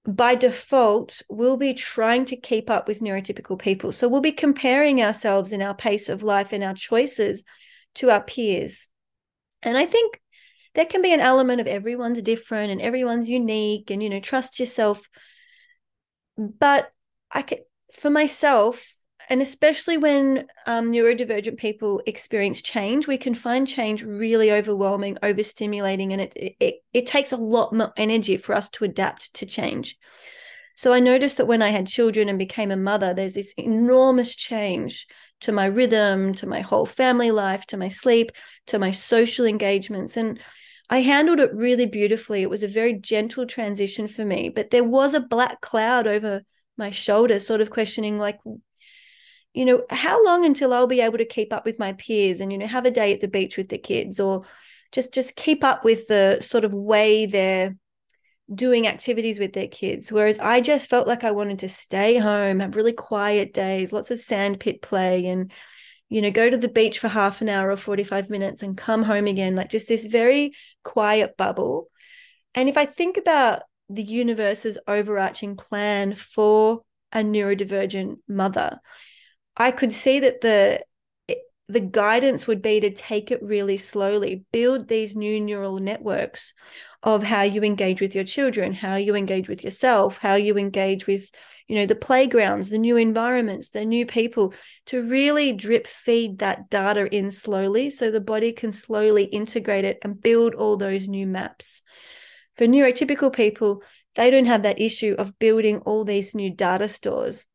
by 0.06 0.34
default, 0.34 1.22
we'll 1.28 1.56
be 1.56 1.74
trying 1.74 2.24
to 2.26 2.36
keep 2.36 2.68
up 2.68 2.88
with 2.88 3.00
neurotypical 3.00 3.58
people. 3.58 3.92
So 3.92 4.08
we'll 4.08 4.20
be 4.20 4.32
comparing 4.32 5.00
ourselves 5.00 5.52
in 5.52 5.62
our 5.62 5.74
pace 5.74 6.08
of 6.08 6.22
life 6.22 6.52
and 6.52 6.64
our 6.64 6.74
choices 6.74 7.44
to 7.96 8.10
our 8.10 8.22
peers. 8.22 8.88
And 9.62 9.78
I 9.78 9.86
think 9.86 10.20
there 10.74 10.86
can 10.86 11.02
be 11.02 11.12
an 11.12 11.20
element 11.20 11.60
of 11.60 11.66
everyone's 11.66 12.22
different 12.22 12.72
and 12.72 12.80
everyone's 12.80 13.28
unique 13.28 13.90
and, 13.90 14.02
you 14.02 14.08
know, 14.08 14.20
trust 14.20 14.58
yourself. 14.58 15.08
But 16.36 16.90
I 17.30 17.42
could 17.42 17.60
for 17.92 18.10
myself, 18.10 18.94
and 19.28 19.42
especially 19.42 19.98
when 19.98 20.46
um, 20.66 20.90
neurodivergent 20.90 21.58
people 21.58 22.02
experience 22.06 22.62
change, 22.62 23.06
we 23.06 23.18
can 23.18 23.34
find 23.34 23.66
change 23.66 24.02
really 24.02 24.50
overwhelming, 24.50 25.18
overstimulating, 25.22 26.12
and 26.12 26.20
it, 26.20 26.32
it 26.36 26.74
it 26.92 27.06
takes 27.06 27.32
a 27.32 27.36
lot 27.36 27.72
more 27.72 27.92
energy 27.96 28.36
for 28.36 28.54
us 28.54 28.68
to 28.70 28.84
adapt 28.84 29.34
to 29.34 29.46
change. 29.46 29.98
So 30.74 30.94
I 30.94 31.00
noticed 31.00 31.36
that 31.36 31.46
when 31.46 31.60
I 31.62 31.68
had 31.68 31.86
children 31.86 32.30
and 32.30 32.38
became 32.38 32.70
a 32.70 32.76
mother, 32.76 33.12
there's 33.12 33.34
this 33.34 33.52
enormous 33.58 34.34
change 34.34 35.06
to 35.40 35.52
my 35.52 35.66
rhythm, 35.66 36.34
to 36.34 36.46
my 36.46 36.60
whole 36.60 36.86
family 36.86 37.30
life, 37.30 37.66
to 37.66 37.76
my 37.76 37.88
sleep, 37.88 38.32
to 38.66 38.78
my 38.78 38.90
social 38.90 39.44
engagements, 39.44 40.16
and 40.16 40.40
I 40.92 41.00
handled 41.00 41.40
it 41.40 41.54
really 41.54 41.86
beautifully. 41.86 42.42
It 42.42 42.50
was 42.50 42.62
a 42.62 42.68
very 42.68 42.92
gentle 42.92 43.46
transition 43.46 44.08
for 44.08 44.26
me, 44.26 44.50
but 44.50 44.68
there 44.68 44.84
was 44.84 45.14
a 45.14 45.20
black 45.20 45.62
cloud 45.62 46.06
over 46.06 46.42
my 46.76 46.90
shoulder, 46.90 47.38
sort 47.38 47.62
of 47.62 47.70
questioning, 47.70 48.18
like, 48.18 48.38
you 49.54 49.64
know, 49.64 49.84
how 49.88 50.22
long 50.22 50.44
until 50.44 50.74
I'll 50.74 50.86
be 50.86 51.00
able 51.00 51.16
to 51.16 51.24
keep 51.24 51.50
up 51.50 51.64
with 51.64 51.78
my 51.78 51.94
peers 51.94 52.42
and, 52.42 52.52
you 52.52 52.58
know, 52.58 52.66
have 52.66 52.84
a 52.84 52.90
day 52.90 53.10
at 53.14 53.20
the 53.20 53.26
beach 53.26 53.56
with 53.56 53.70
the 53.70 53.78
kids 53.78 54.20
or 54.20 54.44
just 54.92 55.14
just 55.14 55.34
keep 55.34 55.64
up 55.64 55.82
with 55.82 56.08
the 56.08 56.42
sort 56.42 56.66
of 56.66 56.74
way 56.74 57.24
they're 57.24 57.74
doing 58.54 58.86
activities 58.86 59.38
with 59.38 59.54
their 59.54 59.68
kids. 59.68 60.12
Whereas 60.12 60.38
I 60.38 60.60
just 60.60 60.90
felt 60.90 61.08
like 61.08 61.24
I 61.24 61.30
wanted 61.30 61.60
to 61.60 61.70
stay 61.70 62.18
home, 62.18 62.60
have 62.60 62.76
really 62.76 62.92
quiet 62.92 63.54
days, 63.54 63.94
lots 63.94 64.10
of 64.10 64.18
sandpit 64.18 64.82
play 64.82 65.24
and, 65.24 65.52
you 66.10 66.20
know, 66.20 66.30
go 66.30 66.50
to 66.50 66.58
the 66.58 66.68
beach 66.68 66.98
for 66.98 67.08
half 67.08 67.40
an 67.40 67.48
hour 67.48 67.70
or 67.70 67.78
45 67.78 68.28
minutes 68.28 68.62
and 68.62 68.76
come 68.76 69.02
home 69.02 69.26
again, 69.26 69.56
like 69.56 69.70
just 69.70 69.88
this 69.88 70.04
very 70.04 70.52
quiet 70.84 71.36
bubble. 71.36 71.88
And 72.54 72.68
if 72.68 72.76
I 72.76 72.86
think 72.86 73.16
about 73.16 73.62
the 73.88 74.02
universe's 74.02 74.78
overarching 74.86 75.56
plan 75.56 76.14
for 76.14 76.82
a 77.12 77.18
neurodivergent 77.18 78.16
mother, 78.28 78.80
I 79.56 79.70
could 79.70 79.92
see 79.92 80.20
that 80.20 80.40
the 80.40 80.82
the 81.68 81.80
guidance 81.80 82.46
would 82.46 82.60
be 82.60 82.80
to 82.80 82.90
take 82.90 83.30
it 83.30 83.42
really 83.42 83.78
slowly, 83.78 84.44
build 84.52 84.88
these 84.88 85.16
new 85.16 85.40
neural 85.40 85.78
networks 85.78 86.52
of 87.02 87.24
how 87.24 87.42
you 87.42 87.62
engage 87.62 88.00
with 88.00 88.14
your 88.14 88.24
children, 88.24 88.72
how 88.72 88.94
you 88.94 89.16
engage 89.16 89.48
with 89.48 89.64
yourself, 89.64 90.18
how 90.18 90.34
you 90.34 90.56
engage 90.56 91.06
with, 91.06 91.30
you 91.66 91.74
know, 91.74 91.86
the 91.86 91.96
playgrounds, 91.96 92.70
the 92.70 92.78
new 92.78 92.96
environments, 92.96 93.70
the 93.70 93.84
new 93.84 94.06
people, 94.06 94.54
to 94.86 95.02
really 95.02 95.52
drip 95.52 95.86
feed 95.86 96.38
that 96.38 96.70
data 96.70 97.12
in 97.12 97.30
slowly 97.30 97.90
so 97.90 98.10
the 98.10 98.20
body 98.20 98.52
can 98.52 98.70
slowly 98.70 99.24
integrate 99.24 99.84
it 99.84 99.98
and 100.02 100.22
build 100.22 100.54
all 100.54 100.76
those 100.76 101.08
new 101.08 101.26
maps. 101.26 101.82
For 102.54 102.66
neurotypical 102.66 103.32
people, 103.32 103.82
they 104.14 104.30
don't 104.30 104.46
have 104.46 104.62
that 104.62 104.80
issue 104.80 105.16
of 105.18 105.38
building 105.38 105.78
all 105.78 106.04
these 106.04 106.34
new 106.34 106.50
data 106.50 106.86
stores 106.86 107.46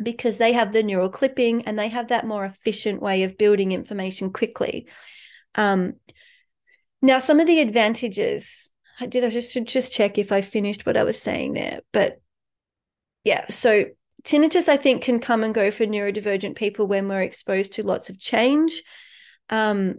because 0.00 0.36
they 0.36 0.52
have 0.52 0.72
the 0.72 0.82
neural 0.82 1.08
clipping 1.08 1.62
and 1.66 1.78
they 1.78 1.88
have 1.88 2.08
that 2.08 2.26
more 2.26 2.44
efficient 2.44 3.00
way 3.00 3.22
of 3.22 3.38
building 3.38 3.72
information 3.72 4.30
quickly. 4.32 4.86
Um, 5.54 5.94
now, 7.02 7.18
some 7.18 7.40
of 7.40 7.46
the 7.46 7.60
advantages, 7.60 8.72
I 8.98 9.06
did 9.06 9.24
I 9.24 9.28
just 9.28 9.52
should 9.52 9.66
just 9.66 9.92
check 9.92 10.18
if 10.18 10.32
I 10.32 10.40
finished 10.40 10.86
what 10.86 10.96
I 10.96 11.04
was 11.04 11.20
saying 11.20 11.54
there, 11.54 11.80
but 11.92 12.20
yeah, 13.24 13.46
so 13.48 13.86
tinnitus 14.22 14.68
I 14.68 14.76
think 14.76 15.02
can 15.02 15.20
come 15.20 15.44
and 15.44 15.54
go 15.54 15.70
for 15.70 15.84
neurodivergent 15.84 16.56
people 16.56 16.86
when 16.86 17.08
we're 17.08 17.22
exposed 17.22 17.74
to 17.74 17.82
lots 17.82 18.08
of 18.08 18.18
change. 18.18 18.82
Um, 19.50 19.96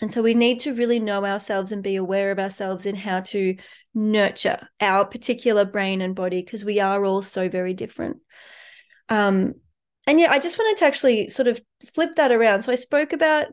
and 0.00 0.12
so 0.12 0.22
we 0.22 0.34
need 0.34 0.60
to 0.60 0.74
really 0.74 0.98
know 0.98 1.24
ourselves 1.24 1.70
and 1.70 1.82
be 1.82 1.96
aware 1.96 2.30
of 2.30 2.38
ourselves 2.38 2.86
in 2.86 2.96
how 2.96 3.20
to 3.20 3.56
nurture 3.94 4.68
our 4.80 5.04
particular 5.04 5.64
brain 5.64 6.00
and 6.00 6.14
body 6.14 6.42
because 6.42 6.64
we 6.64 6.80
are 6.80 7.04
all 7.04 7.22
so 7.22 7.48
very 7.48 7.74
different. 7.74 8.18
Um, 9.08 9.54
and 10.06 10.18
yeah, 10.18 10.32
I 10.32 10.38
just 10.38 10.58
wanted 10.58 10.78
to 10.78 10.86
actually 10.86 11.28
sort 11.28 11.48
of 11.48 11.60
flip 11.94 12.16
that 12.16 12.32
around. 12.32 12.62
So 12.62 12.72
I 12.72 12.76
spoke 12.76 13.12
about 13.12 13.46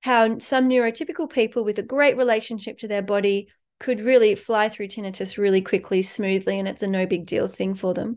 how 0.00 0.38
some 0.38 0.68
neurotypical 0.68 1.30
people 1.30 1.64
with 1.64 1.78
a 1.78 1.82
great 1.82 2.16
relationship 2.16 2.78
to 2.78 2.88
their 2.88 3.02
body 3.02 3.48
could 3.80 4.00
really 4.00 4.34
fly 4.34 4.68
through 4.68 4.88
tinnitus 4.88 5.38
really 5.38 5.60
quickly, 5.60 6.02
smoothly, 6.02 6.58
and 6.58 6.68
it's 6.68 6.82
a 6.82 6.86
no 6.86 7.06
big 7.06 7.26
deal 7.26 7.48
thing 7.48 7.74
for 7.74 7.94
them. 7.94 8.16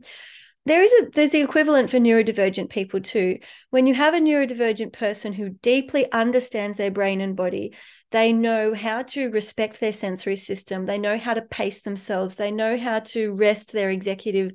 There 0.65 0.83
is 0.83 0.93
a 0.93 1.09
there's 1.11 1.31
the 1.31 1.41
equivalent 1.41 1.89
for 1.89 1.97
neurodivergent 1.97 2.69
people 2.69 3.01
too. 3.01 3.39
When 3.71 3.87
you 3.87 3.95
have 3.95 4.13
a 4.13 4.19
neurodivergent 4.19 4.93
person 4.93 5.33
who 5.33 5.49
deeply 5.49 6.11
understands 6.11 6.77
their 6.77 6.91
brain 6.91 7.19
and 7.19 7.35
body, 7.35 7.75
they 8.11 8.31
know 8.31 8.75
how 8.75 9.01
to 9.03 9.29
respect 9.29 9.79
their 9.79 9.91
sensory 9.91 10.35
system, 10.35 10.85
they 10.85 10.99
know 10.99 11.17
how 11.17 11.33
to 11.33 11.41
pace 11.41 11.81
themselves, 11.81 12.35
they 12.35 12.51
know 12.51 12.77
how 12.77 12.99
to 12.99 13.33
rest 13.33 13.71
their 13.71 13.89
executive 13.89 14.51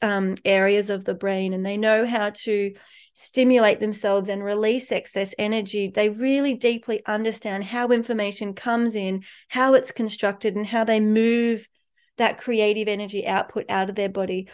um, 0.00 0.36
areas 0.46 0.88
of 0.88 1.04
the 1.04 1.14
brain 1.14 1.52
and 1.52 1.64
they 1.64 1.76
know 1.76 2.06
how 2.06 2.30
to 2.30 2.72
stimulate 3.20 3.80
themselves 3.80 4.28
and 4.28 4.44
release 4.44 4.92
excess 4.92 5.34
energy. 5.40 5.90
They 5.92 6.08
really 6.08 6.54
deeply 6.54 7.04
understand 7.04 7.64
how 7.64 7.88
information 7.88 8.54
comes 8.54 8.94
in, 8.94 9.24
how 9.48 9.74
it's 9.74 9.90
constructed, 9.90 10.54
and 10.54 10.64
how 10.64 10.84
they 10.84 11.00
move 11.00 11.68
that 12.16 12.38
creative 12.38 12.86
energy 12.86 13.26
output 13.26 13.68
out 13.68 13.88
of 13.88 13.96
their 13.96 14.08
body. 14.08 14.48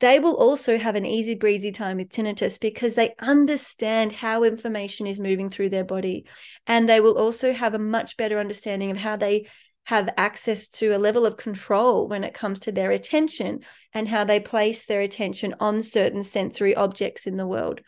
they 0.00 0.18
will 0.18 0.34
also 0.34 0.78
have 0.78 0.96
an 0.96 1.06
easy 1.06 1.34
breezy 1.36 1.72
time 1.72 1.96
with 1.96 2.08
tinnitus 2.08 2.58
because 2.58 2.94
they 2.94 3.14
understand 3.20 4.12
how 4.12 4.42
information 4.42 5.06
is 5.06 5.20
moving 5.20 5.48
through 5.50 5.68
their 5.68 5.84
body. 5.84 6.24
And 6.66 6.88
they 6.88 7.00
will 7.00 7.18
also 7.18 7.52
have 7.52 7.74
a 7.74 7.78
much 7.78 8.16
better 8.16 8.38
understanding 8.38 8.90
of 8.90 8.96
how 8.96 9.16
they 9.16 9.46
have 9.88 10.10
access 10.18 10.68
to 10.68 10.90
a 10.90 10.98
level 10.98 11.24
of 11.24 11.38
control 11.38 12.06
when 12.08 12.22
it 12.22 12.34
comes 12.34 12.60
to 12.60 12.70
their 12.70 12.90
attention 12.90 13.60
and 13.94 14.06
how 14.06 14.22
they 14.22 14.38
place 14.38 14.84
their 14.84 15.00
attention 15.00 15.54
on 15.60 15.82
certain 15.82 16.22
sensory 16.22 16.76
objects 16.76 17.26
in 17.26 17.38
the 17.38 17.46
world. 17.46 17.80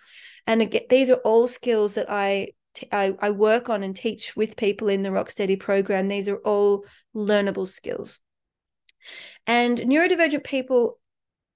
And 0.46 0.62
again, 0.62 0.84
these 0.88 1.10
are 1.10 1.20
all 1.26 1.46
skills 1.46 1.96
that 1.96 2.10
I 2.10 2.52
I, 2.90 3.12
I 3.20 3.30
work 3.30 3.68
on 3.68 3.82
and 3.82 3.94
teach 3.94 4.34
with 4.34 4.56
people 4.56 4.88
in 4.88 5.02
the 5.02 5.10
Rocksteady 5.10 5.60
program. 5.60 6.08
These 6.08 6.26
are 6.26 6.38
all 6.38 6.86
learnable 7.14 7.68
skills. 7.68 8.18
And 9.46 9.76
neurodivergent 9.76 10.44
people 10.44 10.98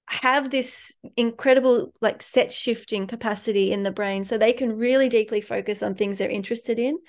have 0.07 0.51
this 0.51 0.93
incredible 1.17 1.91
like 2.01 2.21
set 2.21 2.51
shifting 2.51 3.07
capacity 3.07 3.71
in 3.71 3.81
the 3.81 3.89
brain 3.89 4.23
so 4.23 4.37
they 4.37 4.53
can 4.53 4.77
really 4.77 5.09
deeply 5.09 5.41
focus 5.41 5.81
on 5.81 5.95
things 5.95 6.19
they're 6.19 6.29
interested 6.29 6.77
in 6.77 6.99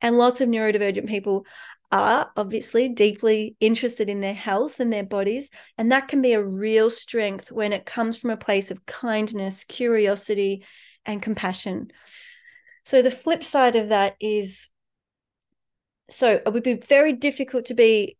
and 0.00 0.18
lots 0.18 0.40
of 0.40 0.48
neurodivergent 0.48 1.06
people 1.06 1.46
are 1.92 2.30
obviously 2.36 2.88
deeply 2.88 3.56
interested 3.60 4.08
in 4.08 4.20
their 4.20 4.34
health 4.34 4.80
and 4.80 4.92
their 4.92 5.04
bodies 5.04 5.50
and 5.78 5.92
that 5.92 6.08
can 6.08 6.20
be 6.20 6.32
a 6.32 6.42
real 6.42 6.90
strength 6.90 7.52
when 7.52 7.72
it 7.72 7.86
comes 7.86 8.18
from 8.18 8.30
a 8.30 8.36
place 8.36 8.70
of 8.70 8.84
kindness 8.86 9.64
curiosity 9.64 10.64
and 11.04 11.22
compassion. 11.22 11.90
So 12.84 13.02
the 13.02 13.10
flip 13.10 13.44
side 13.44 13.76
of 13.76 13.90
that 13.90 14.16
is 14.20 14.68
so 16.08 16.40
it 16.44 16.52
would 16.52 16.62
be 16.62 16.74
very 16.74 17.12
difficult 17.12 17.66
to 17.66 17.74
be 17.74 18.16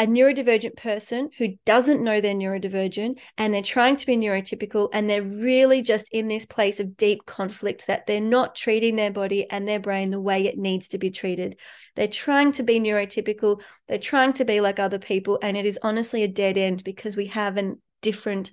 a 0.00 0.06
neurodivergent 0.06 0.76
person 0.76 1.28
who 1.36 1.48
doesn't 1.66 2.02
know 2.02 2.22
they're 2.22 2.34
neurodivergent 2.34 3.18
and 3.36 3.52
they're 3.52 3.60
trying 3.60 3.96
to 3.96 4.06
be 4.06 4.16
neurotypical 4.16 4.88
and 4.94 5.10
they're 5.10 5.22
really 5.22 5.82
just 5.82 6.08
in 6.10 6.26
this 6.26 6.46
place 6.46 6.80
of 6.80 6.96
deep 6.96 7.26
conflict 7.26 7.86
that 7.86 8.06
they're 8.06 8.18
not 8.18 8.54
treating 8.54 8.96
their 8.96 9.10
body 9.10 9.46
and 9.50 9.68
their 9.68 9.78
brain 9.78 10.10
the 10.10 10.18
way 10.18 10.46
it 10.46 10.56
needs 10.56 10.88
to 10.88 10.96
be 10.96 11.10
treated. 11.10 11.58
They're 11.96 12.08
trying 12.08 12.52
to 12.52 12.62
be 12.62 12.80
neurotypical, 12.80 13.60
they're 13.88 13.98
trying 13.98 14.32
to 14.34 14.46
be 14.46 14.62
like 14.62 14.78
other 14.78 14.98
people, 14.98 15.38
and 15.42 15.54
it 15.54 15.66
is 15.66 15.78
honestly 15.82 16.22
a 16.22 16.28
dead 16.28 16.56
end 16.56 16.82
because 16.82 17.14
we 17.14 17.26
have 17.26 17.58
a 17.58 17.74
different 18.00 18.52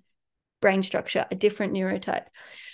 brain 0.61 0.83
structure, 0.83 1.25
a 1.31 1.35
different 1.35 1.71
neurotype. 1.71 2.25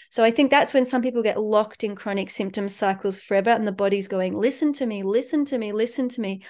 So 0.09 0.23
I 0.23 0.31
think 0.31 0.49
that's 0.49 0.73
when 0.73 0.87
some 0.87 1.03
people 1.03 1.21
get 1.21 1.39
locked 1.39 1.83
in 1.83 1.95
chronic 1.95 2.31
symptom 2.31 2.67
cycles 2.69 3.19
forever 3.19 3.51
and 3.51 3.67
the 3.67 3.71
body's 3.71 4.07
going, 4.07 4.35
listen 4.35 4.73
to 4.73 4.85
me, 4.87 5.03
listen 5.03 5.45
to 5.45 5.59
me, 5.59 5.73
listen 5.73 6.09
to 6.09 6.21
me 6.21 6.41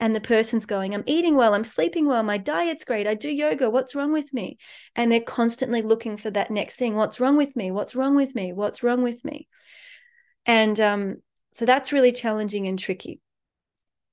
and 0.00 0.14
the 0.14 0.20
person's 0.20 0.66
going, 0.66 0.94
I'm 0.94 1.04
eating 1.06 1.34
well, 1.34 1.54
I'm 1.54 1.64
sleeping 1.64 2.06
well, 2.06 2.22
my 2.22 2.38
diet's 2.38 2.84
great, 2.84 3.06
I 3.06 3.14
do 3.14 3.30
yoga, 3.30 3.68
what's 3.68 3.94
wrong 3.94 4.12
with 4.12 4.32
me? 4.32 4.58
And 4.94 5.10
they're 5.10 5.20
constantly 5.20 5.82
looking 5.82 6.16
for 6.16 6.30
that 6.30 6.50
next 6.50 6.76
thing. 6.76 6.94
What's 6.94 7.20
wrong 7.20 7.36
with 7.36 7.56
me? 7.56 7.70
What's 7.70 7.96
wrong 7.96 8.14
with 8.14 8.34
me? 8.34 8.52
What's 8.52 8.82
wrong 8.82 9.02
with 9.02 9.24
me? 9.24 9.48
And 10.46 10.78
um, 10.80 11.16
so 11.52 11.66
that's 11.66 11.92
really 11.92 12.12
challenging 12.12 12.66
and 12.68 12.78
tricky. 12.78 13.20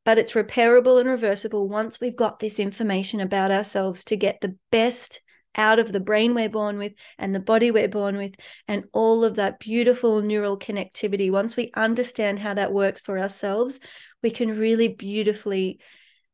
But 0.03 0.17
it's 0.17 0.33
repairable 0.33 0.99
and 0.99 1.09
reversible 1.09 1.67
once 1.67 1.99
we've 1.99 2.15
got 2.15 2.39
this 2.39 2.59
information 2.59 3.19
about 3.19 3.51
ourselves 3.51 4.03
to 4.05 4.15
get 4.15 4.41
the 4.41 4.55
best 4.71 5.21
out 5.55 5.79
of 5.79 5.91
the 5.91 5.99
brain 5.99 6.33
we're 6.33 6.49
born 6.49 6.77
with 6.77 6.93
and 7.17 7.33
the 7.33 7.39
body 7.39 7.71
we're 7.71 7.87
born 7.87 8.17
with 8.17 8.35
and 8.67 8.83
all 8.93 9.23
of 9.23 9.35
that 9.35 9.59
beautiful 9.59 10.21
neural 10.21 10.57
connectivity 10.59 11.31
once 11.31 11.55
we 11.55 11.71
understand 11.75 12.39
how 12.39 12.53
that 12.53 12.73
works 12.73 13.01
for 13.01 13.17
ourselves 13.17 13.79
we 14.25 14.31
can 14.31 14.57
really 14.57 14.87
beautifully 14.87 15.79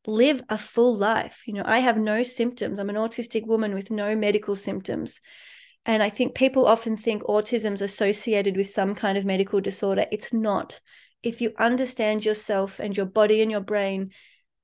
live 0.06 0.42
a 0.48 0.56
full 0.56 0.96
life. 0.96 1.42
You 1.46 1.52
know, 1.52 1.62
I 1.66 1.80
have 1.80 1.98
no 1.98 2.22
symptoms. 2.22 2.78
I'm 2.78 2.88
an 2.88 2.96
autistic 2.96 3.46
woman 3.46 3.74
with 3.74 3.90
no 3.90 4.16
medical 4.16 4.54
symptoms. 4.56 5.20
And 5.84 6.02
I 6.02 6.08
think 6.08 6.34
people 6.34 6.64
often 6.64 6.96
think 6.96 7.22
autism's 7.24 7.82
associated 7.82 8.56
with 8.56 8.70
some 8.70 8.94
kind 8.94 9.18
of 9.18 9.26
medical 9.26 9.60
disorder. 9.60 10.06
It's 10.10 10.32
not. 10.32 10.80
If 11.22 11.42
you 11.42 11.52
understand 11.58 12.24
yourself 12.24 12.80
and 12.80 12.96
your 12.96 13.04
body 13.04 13.42
and 13.42 13.50
your 13.50 13.60
brain, 13.60 14.12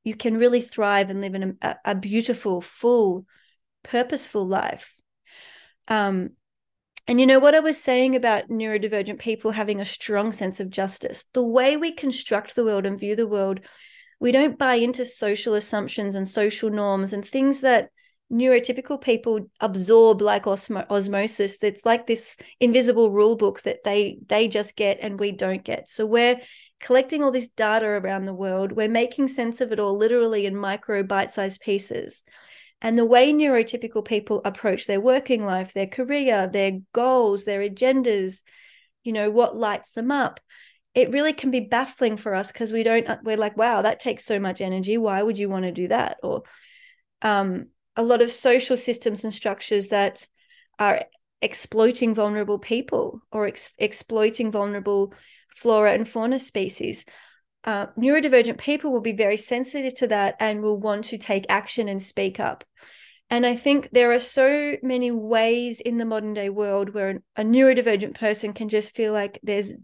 you 0.05 0.15
can 0.15 0.39
really 0.39 0.63
thrive 0.63 1.11
and 1.11 1.21
live 1.21 1.35
in 1.35 1.59
a, 1.61 1.77
a 1.85 1.95
beautiful, 1.95 2.63
full, 2.63 3.27
purposeful 3.83 4.47
life. 4.47 4.97
Um, 5.87 6.31
and 7.09 7.19
you 7.19 7.27
know 7.27 7.39
what 7.39 7.55
I 7.55 7.61
was 7.61 7.83
saying 7.83 8.15
about 8.15 8.51
neurodivergent 8.51 9.19
people 9.19 9.51
having 9.51 9.81
a 9.81 9.85
strong 9.85 10.31
sense 10.31 10.61
of 10.61 10.69
justice? 10.69 11.25
The 11.33 11.43
way 11.43 11.79
we 11.79 11.91
construct 11.93 12.55
the 12.55 12.65
world 12.65 12.85
and 12.85 13.01
view 13.01 13.17
the 13.17 13.27
world, 13.27 13.61
we 14.21 14.31
don't 14.31 14.59
buy 14.59 14.75
into 14.75 15.07
social 15.07 15.55
assumptions 15.55 16.15
and 16.15 16.29
social 16.29 16.69
norms 16.69 17.15
and 17.15 17.25
things 17.25 17.63
that 17.63 17.89
neurotypical 18.31 19.01
people 19.01 19.51
absorb 19.59 20.21
like 20.21 20.45
osmo- 20.45 20.87
osmosis. 20.91 21.57
That's 21.57 21.87
like 21.87 22.07
this 22.07 22.37
invisible 22.61 23.11
rule 23.11 23.37
book 23.37 23.63
that 23.63 23.85
they 23.85 24.19
they 24.27 24.47
just 24.47 24.77
get 24.77 24.99
and 25.01 25.19
we 25.19 25.33
don't 25.33 25.65
get. 25.65 25.89
So 25.89 26.05
we're 26.05 26.39
collecting 26.79 27.25
all 27.25 27.31
this 27.31 27.49
data 27.49 27.87
around 27.87 28.27
the 28.27 28.35
world. 28.35 28.73
We're 28.73 28.91
making 28.91 29.29
sense 29.29 29.63
of 29.63 29.73
it 29.73 29.81
all 29.81 29.97
literally 29.97 30.45
in 30.45 30.55
micro 30.55 31.03
bite-sized 31.03 31.63
pieces 31.63 32.23
and 32.81 32.97
the 32.97 33.05
way 33.05 33.33
neurotypical 33.33 34.05
people 34.05 34.41
approach 34.45 34.87
their 34.87 35.01
working 35.01 35.45
life, 35.45 35.73
their 35.73 35.87
career, 35.87 36.47
their 36.47 36.81
goals, 36.93 37.45
their 37.45 37.61
agendas, 37.61 38.41
you 39.03 39.13
know, 39.13 39.31
what 39.31 39.57
lights 39.57 39.93
them 39.93 40.11
up, 40.11 40.41
it 40.95 41.13
really 41.13 41.33
can 41.33 41.51
be 41.51 41.61
baffling 41.61 42.17
for 42.17 42.35
us 42.35 42.53
because 42.53 42.73
we 42.73 42.83
don't, 42.83 43.07
we're 43.25 43.37
like, 43.37 43.57
wow, 43.57 43.83
that 43.83 44.01
takes 44.01 44.25
so 44.25 44.39
much 44.39 44.61
energy. 44.61 44.97
Why 44.97 45.23
would 45.23 45.39
you 45.39 45.49
want 45.49 45.65
to 45.65 45.73
do 45.73 45.89
that? 45.89 46.19
Or 46.23 46.43
um, 47.23 47.67
a 47.97 48.03
lot 48.03 48.23
of 48.23 48.31
social 48.31 48.77
systems 48.77 49.25
and 49.25 49.35
structures 49.35 49.89
that 49.89 50.27
are 50.79 51.05
exploiting 51.43 52.15
vulnerable 52.15 52.59
people 52.59 53.21
or 53.33 53.47
ex- 53.47 53.75
exploiting 53.79 54.51
vulnerable 54.51 55.13
flora 55.49 55.93
and 55.93 56.09
fauna 56.09 56.39
species 56.39 57.05
uh, 57.65 57.87
neurodivergent 57.99 58.59
people 58.59 58.93
will 58.93 59.01
be 59.01 59.13
very 59.13 59.37
sensitive 59.37 59.95
to 59.95 60.07
that 60.09 60.37
and 60.41 60.63
will 60.63 60.79
want 60.79 61.05
to 61.05 61.19
take 61.19 61.47
action 61.49 61.89
and 61.89 62.03
speak 62.03 62.41
up. 62.41 62.65
And 63.31 63.45
I 63.45 63.57
think 63.57 63.91
there 63.91 64.13
are 64.13 64.19
so 64.19 64.77
many 64.83 65.11
ways 65.11 65.81
in 65.81 65.99
the 65.99 66.07
modern 66.07 66.33
day 66.35 66.49
world 66.49 66.95
where 66.95 67.23
a 67.37 67.43
neurodivergent 67.43 68.19
person 68.19 68.55
can 68.55 68.69
just 68.69 68.97
feel 68.97 69.13
like 69.13 69.39
there's 69.43 69.75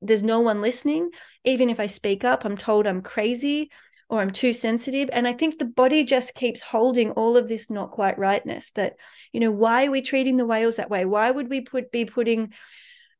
there's 0.00 0.22
no 0.22 0.40
one 0.40 0.62
listening. 0.62 1.10
Even 1.44 1.70
if 1.70 1.80
I 1.80 1.86
speak 1.86 2.24
up, 2.24 2.44
I'm 2.44 2.56
told 2.56 2.86
I'm 2.86 3.02
crazy 3.02 3.70
or 4.08 4.20
I'm 4.20 4.30
too 4.30 4.52
sensitive. 4.52 5.10
And 5.12 5.26
I 5.26 5.32
think 5.32 5.58
the 5.58 5.64
body 5.64 6.04
just 6.04 6.34
keeps 6.34 6.60
holding 6.62 7.10
all 7.10 7.36
of 7.36 7.48
this 7.48 7.68
not 7.68 7.90
quite 7.90 8.18
rightness 8.18 8.70
that, 8.70 8.94
you 9.32 9.40
know, 9.40 9.50
why 9.50 9.86
are 9.86 9.90
we 9.90 10.00
treating 10.00 10.36
the 10.36 10.46
whales 10.46 10.76
that 10.76 10.88
way? 10.88 11.04
Why 11.04 11.30
would 11.30 11.50
we 11.50 11.60
put 11.60 11.92
be 11.92 12.04
putting 12.04 12.52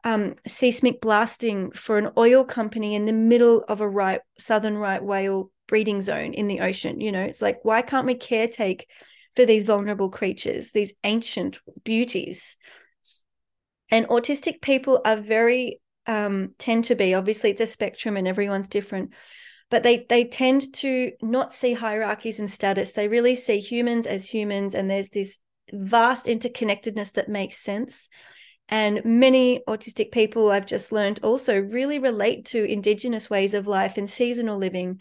um, 0.05 0.35
seismic 0.47 1.01
blasting 1.01 1.71
for 1.73 1.99
an 1.99 2.11
oil 2.17 2.45
company 2.45 2.95
in 2.95 3.05
the 3.05 3.13
middle 3.13 3.65
of 3.69 3.81
a 3.81 3.89
right 3.89 4.21
southern 4.39 4.77
right 4.77 5.03
whale 5.03 5.51
breeding 5.67 6.03
zone 6.03 6.35
in 6.35 6.47
the 6.47 6.61
ocean. 6.61 7.01
You 7.01 7.13
know, 7.13 7.23
it's 7.23 7.43
like 7.43 7.61
why 7.63 7.83
can't 7.83 8.07
we 8.07 8.15
caretake 8.15 8.83
for 9.37 9.45
these 9.45 9.65
vulnerable 9.65 10.09
creatures, 10.09 10.71
these 10.71 10.93
ancient 11.05 11.59
beauties? 11.85 12.57
And 13.91 14.07
autistic 14.09 14.61
people 14.61 15.01
are 15.05 15.17
very 15.17 15.81
um, 16.07 16.55
tend 16.59 16.85
to 16.87 16.95
be 16.95 17.15
obviously 17.15 17.51
it's 17.51 17.61
a 17.61 17.67
spectrum 17.67 18.17
and 18.17 18.27
everyone's 18.27 18.69
different 18.69 19.13
but 19.71 19.83
they 19.83 20.07
they 20.09 20.25
tend 20.25 20.73
to 20.73 21.13
not 21.21 21.53
see 21.53 21.75
hierarchies 21.75 22.39
and 22.39 22.51
status 22.51 22.93
they 22.93 23.09
really 23.09 23.35
see 23.35 23.59
humans 23.59 24.07
as 24.07 24.27
humans 24.27 24.75
and 24.75 24.89
there's 24.89 25.11
this 25.11 25.39
vast 25.71 26.25
interconnectedness 26.25 27.13
that 27.13 27.29
makes 27.29 27.59
sense 27.59 28.09
and 28.69 29.05
many 29.05 29.63
autistic 29.67 30.13
people 30.13 30.51
I've 30.51 30.67
just 30.67 30.93
learned 30.93 31.21
also 31.23 31.59
really 31.59 31.99
relate 31.99 32.45
to 32.47 32.65
Indigenous 32.65 33.31
ways 33.31 33.55
of 33.55 33.67
life 33.67 33.97
and 33.97 34.09
seasonal 34.09 34.59
living, 34.59 35.01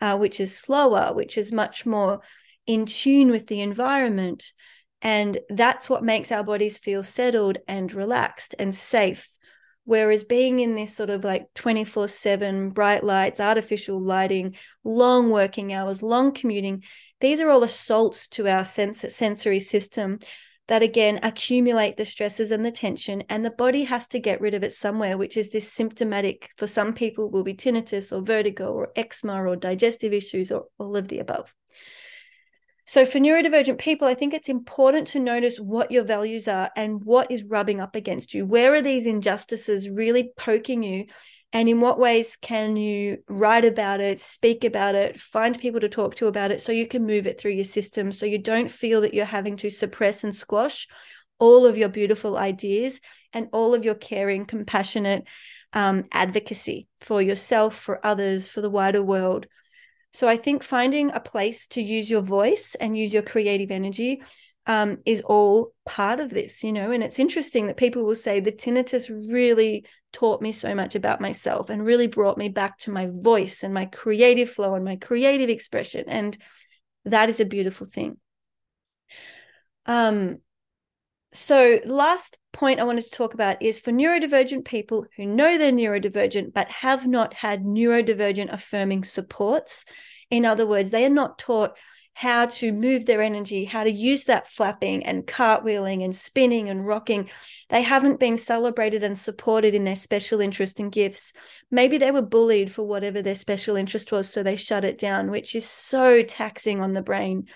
uh, 0.00 0.16
which 0.16 0.40
is 0.40 0.56
slower, 0.56 1.14
which 1.14 1.38
is 1.38 1.50
much 1.50 1.86
more 1.86 2.20
in 2.66 2.84
tune 2.84 3.30
with 3.30 3.46
the 3.46 3.60
environment. 3.62 4.52
And 5.00 5.38
that's 5.48 5.88
what 5.88 6.04
makes 6.04 6.30
our 6.30 6.44
bodies 6.44 6.78
feel 6.78 7.02
settled 7.02 7.58
and 7.66 7.92
relaxed 7.92 8.54
and 8.58 8.74
safe. 8.74 9.28
Whereas 9.84 10.22
being 10.22 10.60
in 10.60 10.74
this 10.74 10.94
sort 10.94 11.08
of 11.08 11.24
like 11.24 11.46
24 11.54 12.08
7 12.08 12.70
bright 12.70 13.04
lights, 13.04 13.40
artificial 13.40 13.98
lighting, 13.98 14.54
long 14.84 15.30
working 15.30 15.72
hours, 15.72 16.02
long 16.02 16.32
commuting, 16.32 16.84
these 17.20 17.40
are 17.40 17.48
all 17.48 17.62
assaults 17.62 18.28
to 18.28 18.46
our 18.48 18.64
sens- 18.64 19.14
sensory 19.14 19.60
system 19.60 20.18
that 20.68 20.82
again 20.82 21.18
accumulate 21.22 21.96
the 21.96 22.04
stresses 22.04 22.50
and 22.50 22.64
the 22.64 22.70
tension 22.70 23.24
and 23.28 23.44
the 23.44 23.50
body 23.50 23.84
has 23.84 24.06
to 24.06 24.20
get 24.20 24.40
rid 24.40 24.54
of 24.54 24.62
it 24.62 24.72
somewhere 24.72 25.18
which 25.18 25.36
is 25.36 25.50
this 25.50 25.70
symptomatic 25.70 26.50
for 26.56 26.66
some 26.66 26.92
people 26.92 27.30
will 27.30 27.42
be 27.42 27.54
tinnitus 27.54 28.12
or 28.12 28.20
vertigo 28.22 28.72
or 28.72 28.92
eczema 28.94 29.42
or 29.42 29.56
digestive 29.56 30.12
issues 30.12 30.52
or 30.52 30.66
all 30.78 30.96
of 30.96 31.08
the 31.08 31.18
above. 31.18 31.52
So 32.86 33.04
for 33.04 33.18
neurodivergent 33.18 33.78
people 33.78 34.08
i 34.08 34.14
think 34.14 34.32
it's 34.32 34.48
important 34.48 35.08
to 35.08 35.20
notice 35.20 35.58
what 35.58 35.90
your 35.90 36.04
values 36.04 36.48
are 36.48 36.70
and 36.76 37.04
what 37.04 37.30
is 37.30 37.44
rubbing 37.44 37.80
up 37.80 37.96
against 37.96 38.34
you. 38.34 38.46
Where 38.46 38.74
are 38.74 38.82
these 38.82 39.06
injustices 39.06 39.88
really 39.88 40.32
poking 40.36 40.82
you 40.82 41.06
and 41.52 41.68
in 41.68 41.80
what 41.80 41.98
ways 41.98 42.36
can 42.36 42.76
you 42.76 43.18
write 43.28 43.64
about 43.64 44.00
it 44.00 44.20
speak 44.20 44.64
about 44.64 44.94
it 44.94 45.18
find 45.18 45.58
people 45.58 45.80
to 45.80 45.88
talk 45.88 46.14
to 46.14 46.26
about 46.26 46.50
it 46.50 46.60
so 46.60 46.72
you 46.72 46.86
can 46.86 47.06
move 47.06 47.26
it 47.26 47.40
through 47.40 47.52
your 47.52 47.64
system 47.64 48.12
so 48.12 48.26
you 48.26 48.38
don't 48.38 48.70
feel 48.70 49.00
that 49.00 49.14
you're 49.14 49.24
having 49.24 49.56
to 49.56 49.70
suppress 49.70 50.24
and 50.24 50.34
squash 50.34 50.86
all 51.38 51.66
of 51.66 51.78
your 51.78 51.88
beautiful 51.88 52.36
ideas 52.36 53.00
and 53.32 53.48
all 53.52 53.74
of 53.74 53.84
your 53.84 53.94
caring, 53.94 54.44
compassionate 54.44 55.24
um, 55.72 56.04
advocacy 56.12 56.88
for 57.00 57.20
yourself, 57.22 57.76
for 57.76 58.04
others, 58.04 58.48
for 58.48 58.60
the 58.60 58.70
wider 58.70 59.02
world. 59.02 59.46
So 60.12 60.26
I 60.26 60.36
think 60.36 60.62
finding 60.62 61.12
a 61.12 61.20
place 61.20 61.66
to 61.68 61.82
use 61.82 62.08
your 62.08 62.22
voice 62.22 62.74
and 62.74 62.96
use 62.96 63.12
your 63.12 63.22
creative 63.22 63.70
energy 63.70 64.22
um, 64.66 64.98
is 65.06 65.20
all 65.22 65.72
part 65.84 66.20
of 66.20 66.30
this, 66.30 66.64
you 66.64 66.72
know. 66.72 66.90
And 66.90 67.02
it's 67.02 67.18
interesting 67.18 67.66
that 67.66 67.76
people 67.76 68.04
will 68.04 68.14
say 68.14 68.40
the 68.40 68.52
tinnitus 68.52 69.08
really 69.08 69.84
taught 70.12 70.40
me 70.40 70.52
so 70.52 70.74
much 70.74 70.94
about 70.94 71.20
myself 71.20 71.70
and 71.70 71.84
really 71.84 72.06
brought 72.06 72.38
me 72.38 72.48
back 72.48 72.78
to 72.78 72.90
my 72.90 73.08
voice 73.10 73.62
and 73.62 73.74
my 73.74 73.86
creative 73.86 74.50
flow 74.50 74.74
and 74.74 74.84
my 74.84 74.96
creative 74.96 75.50
expression. 75.50 76.04
And 76.08 76.36
that 77.04 77.28
is 77.28 77.40
a 77.40 77.44
beautiful 77.44 77.86
thing. 77.86 78.16
Um, 79.86 80.38
so 81.32 81.80
last 81.84 82.38
point 82.52 82.80
I 82.80 82.84
wanted 82.84 83.04
to 83.04 83.10
talk 83.10 83.34
about 83.34 83.62
is 83.62 83.78
for 83.78 83.90
neurodivergent 83.92 84.64
people 84.64 85.06
who 85.16 85.26
know 85.26 85.58
they're 85.58 85.72
neurodivergent 85.72 86.54
but 86.54 86.68
have 86.70 87.06
not 87.06 87.34
had 87.34 87.64
neurodivergent 87.64 88.52
affirming 88.52 89.04
supports. 89.04 89.84
In 90.30 90.44
other 90.44 90.66
words, 90.66 90.90
they 90.90 91.04
are 91.04 91.10
not 91.10 91.38
taught 91.38 91.76
how 92.18 92.46
to 92.46 92.72
move 92.72 93.06
their 93.06 93.22
energy, 93.22 93.64
how 93.64 93.84
to 93.84 93.92
use 93.92 94.24
that 94.24 94.48
flapping 94.48 95.06
and 95.06 95.24
cartwheeling 95.24 96.02
and 96.04 96.16
spinning 96.16 96.68
and 96.68 96.84
rocking. 96.84 97.30
They 97.68 97.82
haven't 97.82 98.18
been 98.18 98.36
celebrated 98.36 99.04
and 99.04 99.16
supported 99.16 99.72
in 99.72 99.84
their 99.84 99.94
special 99.94 100.40
interest 100.40 100.80
and 100.80 100.90
gifts. 100.90 101.32
Maybe 101.70 101.96
they 101.96 102.10
were 102.10 102.20
bullied 102.20 102.72
for 102.72 102.82
whatever 102.82 103.22
their 103.22 103.36
special 103.36 103.76
interest 103.76 104.10
was, 104.10 104.28
so 104.28 104.42
they 104.42 104.56
shut 104.56 104.84
it 104.84 104.98
down, 104.98 105.30
which 105.30 105.54
is 105.54 105.64
so 105.64 106.24
taxing 106.24 106.80
on 106.80 106.92
the 106.92 107.02
brain 107.02 107.46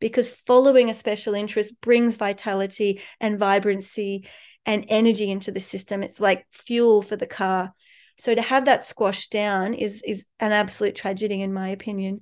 because 0.00 0.28
following 0.28 0.90
a 0.90 0.94
special 0.94 1.32
interest 1.32 1.80
brings 1.80 2.16
vitality 2.16 3.00
and 3.22 3.38
vibrancy 3.38 4.28
and 4.66 4.84
energy 4.90 5.30
into 5.30 5.50
the 5.50 5.60
system. 5.60 6.02
It's 6.02 6.20
like 6.20 6.44
fuel 6.50 7.00
for 7.00 7.16
the 7.16 7.26
car. 7.26 7.72
So 8.18 8.34
to 8.34 8.42
have 8.42 8.66
that 8.66 8.84
squashed 8.84 9.32
down 9.32 9.72
is 9.72 10.02
is 10.06 10.26
an 10.40 10.52
absolute 10.52 10.94
tragedy 10.94 11.40
in 11.40 11.54
my 11.54 11.70
opinion. 11.70 12.20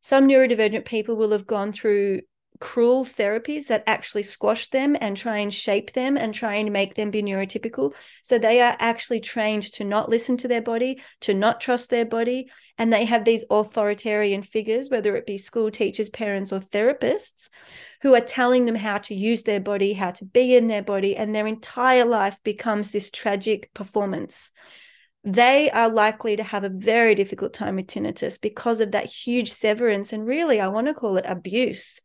Some 0.00 0.28
neurodivergent 0.28 0.84
people 0.84 1.16
will 1.16 1.32
have 1.32 1.46
gone 1.46 1.72
through 1.72 2.20
cruel 2.60 3.04
therapies 3.04 3.68
that 3.68 3.84
actually 3.86 4.22
squash 4.22 4.68
them 4.70 4.96
and 5.00 5.16
try 5.16 5.38
and 5.38 5.52
shape 5.52 5.92
them 5.92 6.16
and 6.16 6.34
try 6.34 6.54
and 6.54 6.72
make 6.72 6.94
them 6.94 7.10
be 7.10 7.22
neurotypical. 7.22 7.94
So 8.22 8.38
they 8.38 8.60
are 8.60 8.76
actually 8.78 9.20
trained 9.20 9.62
to 9.74 9.84
not 9.84 10.08
listen 10.08 10.36
to 10.38 10.48
their 10.48 10.62
body, 10.62 11.00
to 11.20 11.34
not 11.34 11.60
trust 11.60 11.90
their 11.90 12.04
body. 12.04 12.50
And 12.76 12.92
they 12.92 13.04
have 13.04 13.24
these 13.24 13.44
authoritarian 13.50 14.42
figures, 14.42 14.88
whether 14.88 15.16
it 15.16 15.26
be 15.26 15.38
school 15.38 15.70
teachers, 15.70 16.10
parents, 16.10 16.52
or 16.52 16.60
therapists, 16.60 17.48
who 18.02 18.14
are 18.14 18.20
telling 18.20 18.66
them 18.66 18.76
how 18.76 18.98
to 18.98 19.14
use 19.14 19.42
their 19.42 19.60
body, 19.60 19.92
how 19.92 20.12
to 20.12 20.24
be 20.24 20.56
in 20.56 20.68
their 20.68 20.82
body. 20.82 21.16
And 21.16 21.34
their 21.34 21.46
entire 21.46 22.04
life 22.04 22.38
becomes 22.44 22.90
this 22.90 23.10
tragic 23.10 23.72
performance 23.74 24.50
they 25.32 25.70
are 25.70 25.88
likely 25.88 26.36
to 26.36 26.42
have 26.42 26.64
a 26.64 26.68
very 26.68 27.14
difficult 27.14 27.52
time 27.52 27.76
with 27.76 27.86
tinnitus 27.86 28.40
because 28.40 28.80
of 28.80 28.92
that 28.92 29.06
huge 29.06 29.52
severance 29.52 30.12
and 30.12 30.26
really 30.26 30.60
i 30.60 30.68
want 30.68 30.86
to 30.86 30.94
call 30.94 31.16
it 31.16 31.24
abuse 31.26 32.00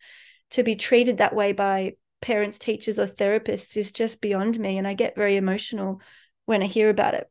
to 0.49 0.63
be 0.63 0.75
treated 0.75 1.17
that 1.17 1.33
way 1.33 1.51
by 1.51 1.93
parents, 2.23 2.57
teachers, 2.57 2.99
or 2.99 3.05
therapists 3.05 3.75
is 3.75 3.91
just 3.91 4.21
beyond 4.21 4.57
me. 4.57 4.77
And 4.77 4.87
I 4.87 4.93
get 4.93 5.15
very 5.15 5.35
emotional 5.35 6.01
when 6.45 6.63
I 6.63 6.67
hear 6.67 6.89
about 6.89 7.13
it. 7.15 7.29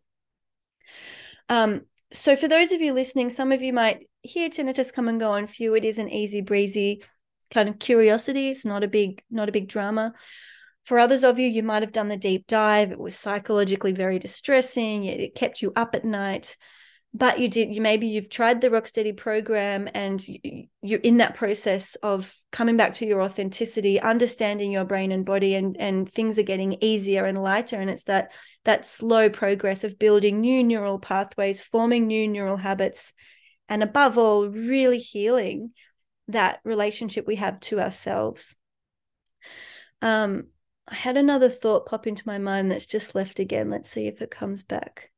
Um, 1.48 1.83
so, 2.12 2.37
for 2.37 2.46
those 2.46 2.72
of 2.72 2.81
you 2.81 2.92
listening, 2.92 3.31
some 3.31 3.52
of 3.52 3.62
you 3.62 3.72
might 3.72 4.07
hear 4.20 4.50
tinnitus 4.50 4.92
come 4.92 5.09
and 5.09 5.18
go 5.18 5.33
on 5.33 5.46
few. 5.46 5.74
It 5.74 5.85
is 5.85 5.98
an 5.98 6.11
easy 6.11 6.42
breezy 6.42 7.02
kind 7.50 7.68
of 7.68 7.78
curiosity. 7.78 8.50
It's 8.50 8.64
not 8.64 8.85
a 8.85 8.88
big, 8.88 9.22
not 9.31 9.48
a 9.48 9.52
big 9.52 9.66
drama. 9.66 10.12
For 10.85 10.99
others 10.99 11.23
of 11.23 11.38
you, 11.38 11.49
you 11.49 11.62
might 11.62 11.83
have 11.83 11.92
done 11.92 12.09
the 12.09 12.16
deep 12.16 12.47
dive. 12.47 12.90
It 12.90 12.99
was 12.99 13.16
psychologically 13.16 13.92
very 13.92 14.18
distressing. 14.18 15.05
It 15.05 15.35
kept 15.35 15.62
you 15.62 15.73
up 15.77 15.95
at 15.95 16.05
night 16.05 16.57
but 17.14 17.38
you 17.38 17.49
did 17.49 17.75
you 17.75 17.81
maybe 17.81 18.07
you've 18.07 18.31
tried 18.31 18.61
the 18.61 18.71
rocksteady 18.71 19.14
program 19.14 19.88
and 19.95 20.27
you, 20.27 20.66
you're 20.81 21.01
in 21.01 21.18
that 21.18 21.35
process 21.35 21.95
of 21.97 22.35
coming 22.51 22.77
back 22.77 22.95
to 22.95 23.07
your 23.07 23.21
authenticity 23.21 24.01
understanding 24.01 24.73
your 24.73 24.85
brain 24.85 25.12
and 25.12 25.27
body 25.27 25.55
and 25.55 25.77
and 25.79 26.11
things 26.12 26.38
are 26.38 26.42
getting 26.42 26.77
easier 26.81 27.25
and 27.25 27.42
lighter 27.42 27.79
and 27.81 27.90
it's 27.90 28.05
that 28.05 28.33
that 28.64 28.87
slow 28.87 29.29
progress 29.29 29.85
of 29.85 29.99
building 29.99 30.40
new 30.40 30.64
neural 30.64 30.99
pathways 30.99 31.61
forming 31.61 32.07
new 32.07 32.27
neural 32.27 32.57
habits 32.57 33.12
and 33.68 33.83
above 33.83 34.16
all 34.16 34.49
really 34.49 34.99
healing 34.99 35.73
that 36.29 36.61
relationship 36.64 37.27
we 37.27 37.37
have 37.37 37.61
to 37.61 37.79
ourselves 37.79 38.57
um 40.01 40.45
i 40.88 40.95
had 40.95 41.16
another 41.16 41.49
thought 41.49 41.87
pop 41.87 42.07
into 42.07 42.23
my 42.27 42.38
mind 42.38 42.71
that's 42.71 42.87
just 42.87 43.14
left 43.14 43.38
again 43.38 43.71
let's 43.71 43.90
see 43.90 44.07
if 44.07 44.21
it 44.23 44.31
comes 44.31 44.62
back 44.62 45.11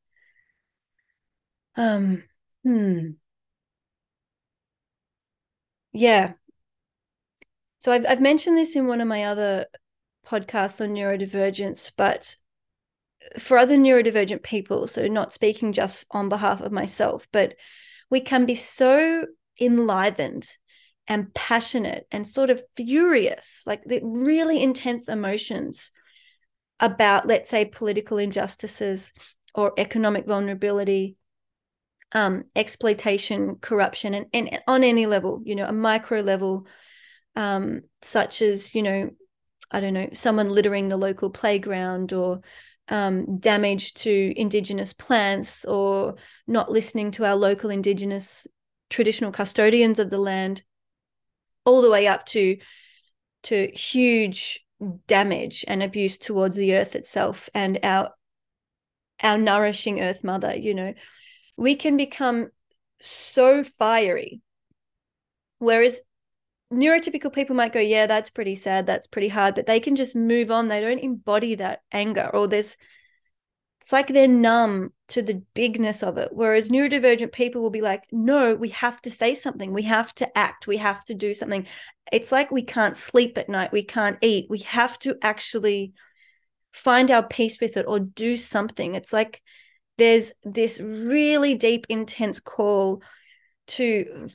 um, 1.77 2.23
hmm. 2.63 3.15
Yeah. 5.93 6.35
So 7.79 7.93
I've 7.93 8.07
I've 8.07 8.21
mentioned 8.21 8.57
this 8.59 8.77
in 8.77 8.87
one 8.87 9.01
of 9.01 9.09
my 9.09 9.25
other 9.25 9.67
podcasts 10.27 10.81
on 10.81 10.95
neurodivergence, 10.95 11.93
but 11.97 12.37
for 13.39 13.59
other 13.59 13.77
neurodivergent 13.77 14.43
people, 14.43 14.87
so 14.87 15.07
not 15.07 15.33
speaking 15.33 15.73
just 15.73 16.05
on 16.11 16.29
behalf 16.29 16.61
of 16.61 16.73
myself, 16.73 17.29
but 17.33 17.55
we 18.11 18.21
can 18.21 18.47
be 18.47 18.55
so 18.55 19.27
enlivened 19.61 20.57
and 21.07 21.33
passionate 21.35 22.07
and 22.11 22.27
sort 22.27 22.51
of 22.51 22.63
furious, 22.77 23.63
like 23.67 23.83
the 23.85 24.01
really 24.03 24.63
intense 24.63 25.09
emotions 25.09 25.91
about, 26.81 27.27
let's 27.27 27.51
say, 27.51 27.65
political 27.65 28.19
injustices 28.19 29.13
or 29.55 29.73
economic 29.77 30.27
vulnerability 30.27 31.17
um, 32.13 32.45
exploitation, 32.55 33.57
corruption, 33.57 34.15
and, 34.15 34.27
and 34.33 34.61
on 34.69 34.85
any 34.85 35.07
level, 35.07 35.43
you 35.45 35.57
know, 35.57 35.67
a 35.67 35.73
micro 35.73 36.21
level, 36.21 36.67
um, 37.35 37.83
such 38.03 38.41
as, 38.41 38.75
you 38.75 38.83
know, 38.83 39.11
I 39.71 39.81
don't 39.81 39.95
know, 39.95 40.09
someone 40.13 40.51
littering 40.51 40.89
the 40.89 40.97
local 40.97 41.31
playground 41.31 42.13
or 42.13 42.41
um, 42.89 43.39
damage 43.39 43.95
to 43.95 44.33
indigenous 44.37 44.93
plants 44.93 45.65
or 45.65 46.15
not 46.47 46.71
listening 46.71 47.11
to 47.13 47.25
our 47.25 47.35
local 47.35 47.71
indigenous 47.71 48.47
traditional 48.91 49.33
custodians 49.33 49.99
of 49.99 50.11
the 50.11 50.19
land, 50.19 50.63
all 51.65 51.83
the 51.83 51.91
way 51.91 52.07
up 52.07 52.27
to 52.27 52.57
to 53.45 53.71
huge 53.75 54.65
damage 55.07 55.65
and 55.69 55.83
abuse 55.83 56.19
towards 56.19 56.57
the 56.57 56.75
earth 56.75 56.97
itself 56.97 57.49
and 57.55 57.79
our 57.83 58.11
our 59.23 59.39
nourishing 59.39 60.01
earth 60.01 60.25
mother 60.25 60.55
you 60.55 60.75
know 60.75 60.93
we 61.57 61.77
can 61.77 61.97
become 61.97 62.49
so 63.01 63.63
fiery. 63.63 64.41
Whereas 65.59 66.01
neurotypical 66.73 67.33
people 67.33 67.57
might 67.57 67.73
go, 67.73 67.81
yeah, 67.81 68.07
that's 68.07 68.31
pretty 68.31 68.55
sad, 68.55 68.87
that's 68.87 69.07
pretty 69.07 69.29
hard, 69.29 69.55
but 69.55 69.67
they 69.67 69.81
can 69.81 69.97
just 69.97 70.17
move 70.17 70.51
on. 70.51 70.69
They 70.69 70.81
don't 70.81 70.99
embody 70.99 71.55
that 71.57 71.83
anger, 71.93 72.31
or 72.33 72.49
there's 72.49 72.77
it's 73.85 73.93
like 73.93 74.09
they're 74.09 74.27
numb 74.27 74.95
to 75.09 75.21
the 75.21 75.43
bigness 75.53 76.03
of 76.03 76.17
it. 76.17 76.31
Whereas 76.33 76.71
neurodivergent 76.71 77.33
people 77.33 77.61
will 77.61 77.69
be 77.69 77.83
like, 77.83 78.05
no, 78.11 78.55
we 78.55 78.71
have 78.71 78.99
to 79.03 79.11
say 79.11 79.35
something. 79.35 79.75
We 79.75 79.83
have 79.83 80.15
to 80.15 80.39
act. 80.39 80.67
We 80.67 80.79
have 80.79 81.05
to 81.05 81.15
do 81.15 81.35
something. 81.35 81.67
It's 82.11 82.33
like 82.33 82.51
we 82.51 82.63
can't 82.63 82.97
sleep 82.97 83.37
at 83.37 83.51
night. 83.51 83.73
We 83.73 83.83
can't 83.83 84.17
eat. 84.23 84.47
We 84.49 84.61
have 84.61 84.99
to 85.01 85.19
actually 85.21 85.93
find 86.73 87.11
our 87.11 87.29
peace 87.29 87.61
with 87.61 87.77
it 87.77 87.85
or 87.87 88.01
do 88.01 88.39
something. 88.39 88.95
It's 88.95 89.13
like 89.13 89.43
there's 89.99 90.33
this 90.45 90.81
really 90.81 91.55
deep 91.55 91.85
intense 91.91 92.41
call 92.41 93.03
to 93.67 94.29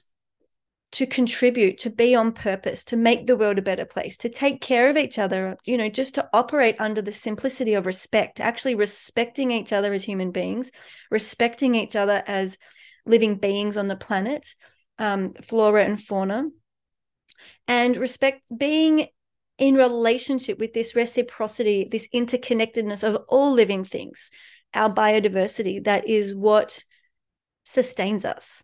to 0.92 1.06
contribute 1.06 1.78
to 1.78 1.90
be 1.90 2.16
on 2.16 2.32
purpose 2.32 2.84
to 2.84 2.98
make 2.98 3.28
the 3.28 3.36
world 3.38 3.58
a 3.58 3.62
better 3.62 3.86
place 3.86 4.18
to 4.18 4.30
take 4.30 4.62
care 4.62 4.90
of 4.90 4.98
each 4.98 5.20
other 5.20 5.58
you 5.66 5.78
know 5.78 5.90
just 5.90 6.16
to 6.16 6.28
operate 6.34 6.76
under 6.80 7.02
the 7.02 7.12
simplicity 7.12 7.74
of 7.74 7.86
respect 7.86 8.40
actually 8.40 8.76
respecting 8.76 9.52
each 9.52 9.72
other 9.72 9.94
as 9.94 10.04
human 10.04 10.32
beings 10.32 10.72
respecting 11.12 11.76
each 11.76 11.96
other 11.96 12.24
as 12.26 12.58
living 13.06 13.36
beings 13.36 13.78
on 13.78 13.88
the 13.88 13.96
planet 13.96 14.56
um, 14.98 15.34
flora 15.44 15.84
and 15.86 16.02
fauna 16.02 16.46
and 17.68 17.96
respect 17.98 18.42
being 18.58 19.08
in 19.58 19.76
relationship 19.76 20.58
with 20.60 20.74
this 20.74 20.96
reciprocity 20.96 21.88
this 21.90 22.08
interconnectedness 22.14 23.04
of 23.04 23.16
all 23.28 23.52
living 23.52 23.84
things 23.84 24.32
our 24.74 24.90
biodiversity 24.90 25.84
that 25.84 26.08
is 26.08 26.34
what 26.34 26.84
sustains 27.70 28.26
us. 28.26 28.64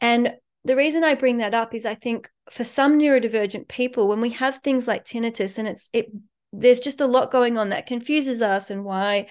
And 0.00 0.32
the 0.64 0.76
reason 0.76 1.04
I 1.04 1.14
bring 1.14 1.38
that 1.38 1.54
up 1.54 1.74
is 1.74 1.86
I 1.86 1.94
think 1.94 2.30
for 2.50 2.64
some 2.64 2.98
neurodivergent 2.98 3.68
people, 3.68 4.08
when 4.08 4.20
we 4.20 4.30
have 4.30 4.58
things 4.58 4.86
like 4.86 5.04
tinnitus 5.04 5.58
and 5.58 5.68
it's 5.68 5.88
it 5.92 6.10
there's 6.52 6.80
just 6.80 7.00
a 7.00 7.06
lot 7.06 7.30
going 7.30 7.58
on 7.58 7.68
that 7.68 7.86
confuses 7.86 8.42
us 8.42 8.70
and 8.70 8.84
why 8.84 9.28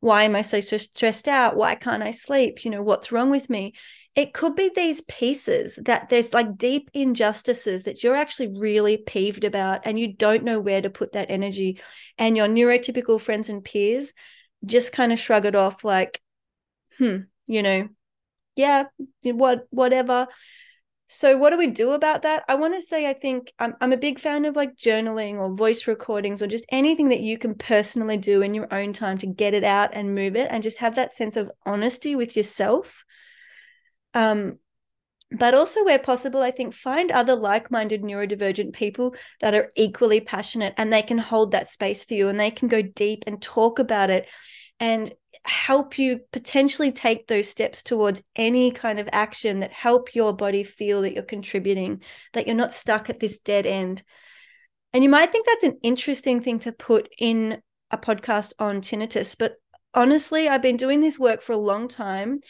why 0.00 0.22
am 0.22 0.36
I 0.36 0.42
so 0.42 0.60
stressed 0.60 1.26
out? 1.26 1.56
Why 1.56 1.74
can't 1.74 2.04
I 2.04 2.12
sleep? 2.12 2.64
You 2.64 2.70
know, 2.70 2.82
what's 2.82 3.10
wrong 3.10 3.30
with 3.30 3.50
me? 3.50 3.74
it 4.18 4.34
could 4.34 4.56
be 4.56 4.68
these 4.74 5.00
pieces 5.02 5.78
that 5.84 6.08
there's 6.08 6.34
like 6.34 6.58
deep 6.58 6.90
injustices 6.92 7.84
that 7.84 8.02
you're 8.02 8.16
actually 8.16 8.48
really 8.58 8.96
peeved 8.96 9.44
about 9.44 9.82
and 9.84 9.96
you 9.96 10.12
don't 10.12 10.42
know 10.42 10.58
where 10.58 10.82
to 10.82 10.90
put 10.90 11.12
that 11.12 11.30
energy 11.30 11.80
and 12.18 12.36
your 12.36 12.48
neurotypical 12.48 13.20
friends 13.20 13.48
and 13.48 13.62
peers 13.64 14.12
just 14.66 14.92
kind 14.92 15.12
of 15.12 15.20
shrug 15.20 15.46
it 15.46 15.54
off 15.54 15.84
like 15.84 16.20
hmm 16.98 17.18
you 17.46 17.62
know 17.62 17.88
yeah 18.58 18.84
what 19.24 19.66
whatever. 19.70 20.26
So 21.10 21.38
what 21.38 21.50
do 21.50 21.56
we 21.56 21.68
do 21.68 21.92
about 21.92 22.22
that? 22.22 22.44
I 22.48 22.56
want 22.56 22.74
to 22.74 22.82
say 22.82 23.08
i 23.08 23.14
think 23.14 23.52
I'm, 23.58 23.74
I'm 23.80 23.94
a 23.94 23.96
big 23.96 24.18
fan 24.18 24.44
of 24.44 24.56
like 24.56 24.76
journaling 24.76 25.36
or 25.36 25.54
voice 25.54 25.86
recordings 25.86 26.42
or 26.42 26.46
just 26.46 26.66
anything 26.70 27.08
that 27.08 27.20
you 27.20 27.38
can 27.38 27.54
personally 27.54 28.18
do 28.18 28.42
in 28.42 28.52
your 28.52 28.72
own 28.72 28.92
time 28.92 29.16
to 29.18 29.26
get 29.26 29.54
it 29.54 29.64
out 29.64 29.90
and 29.94 30.14
move 30.14 30.36
it 30.36 30.48
and 30.50 30.62
just 30.62 30.78
have 30.78 30.96
that 30.96 31.14
sense 31.14 31.36
of 31.36 31.50
honesty 31.64 32.14
with 32.14 32.36
yourself. 32.36 33.04
Um, 34.12 34.58
but 35.30 35.54
also 35.54 35.84
where 35.84 35.98
possible 35.98 36.40
i 36.40 36.50
think 36.50 36.72
find 36.72 37.10
other 37.10 37.36
like-minded 37.36 38.02
neurodivergent 38.02 38.72
people 38.72 39.14
that 39.40 39.54
are 39.54 39.70
equally 39.76 40.20
passionate 40.20 40.72
and 40.78 40.90
they 40.90 41.02
can 41.02 41.18
hold 41.18 41.52
that 41.52 41.68
space 41.68 42.02
for 42.02 42.14
you 42.14 42.28
and 42.28 42.40
they 42.40 42.50
can 42.50 42.66
go 42.66 42.80
deep 42.80 43.24
and 43.26 43.42
talk 43.42 43.78
about 43.78 44.08
it. 44.10 44.26
And 44.80 45.12
help 45.48 45.98
you 45.98 46.20
potentially 46.32 46.92
take 46.92 47.26
those 47.26 47.48
steps 47.48 47.82
towards 47.82 48.22
any 48.36 48.70
kind 48.70 48.98
of 48.98 49.08
action 49.12 49.60
that 49.60 49.72
help 49.72 50.14
your 50.14 50.32
body 50.32 50.62
feel 50.62 51.02
that 51.02 51.14
you're 51.14 51.22
contributing 51.22 52.02
that 52.32 52.46
you're 52.46 52.56
not 52.56 52.72
stuck 52.72 53.08
at 53.08 53.20
this 53.20 53.38
dead 53.38 53.66
end 53.66 54.02
and 54.92 55.02
you 55.02 55.10
might 55.10 55.30
think 55.32 55.46
that's 55.46 55.64
an 55.64 55.78
interesting 55.82 56.40
thing 56.40 56.58
to 56.58 56.72
put 56.72 57.08
in 57.18 57.60
a 57.90 57.98
podcast 57.98 58.52
on 58.58 58.80
tinnitus 58.80 59.36
but 59.38 59.54
honestly 59.94 60.48
i've 60.48 60.62
been 60.62 60.76
doing 60.76 61.00
this 61.00 61.18
work 61.18 61.42
for 61.42 61.52
a 61.52 61.58
long 61.58 61.88
time 61.88 62.40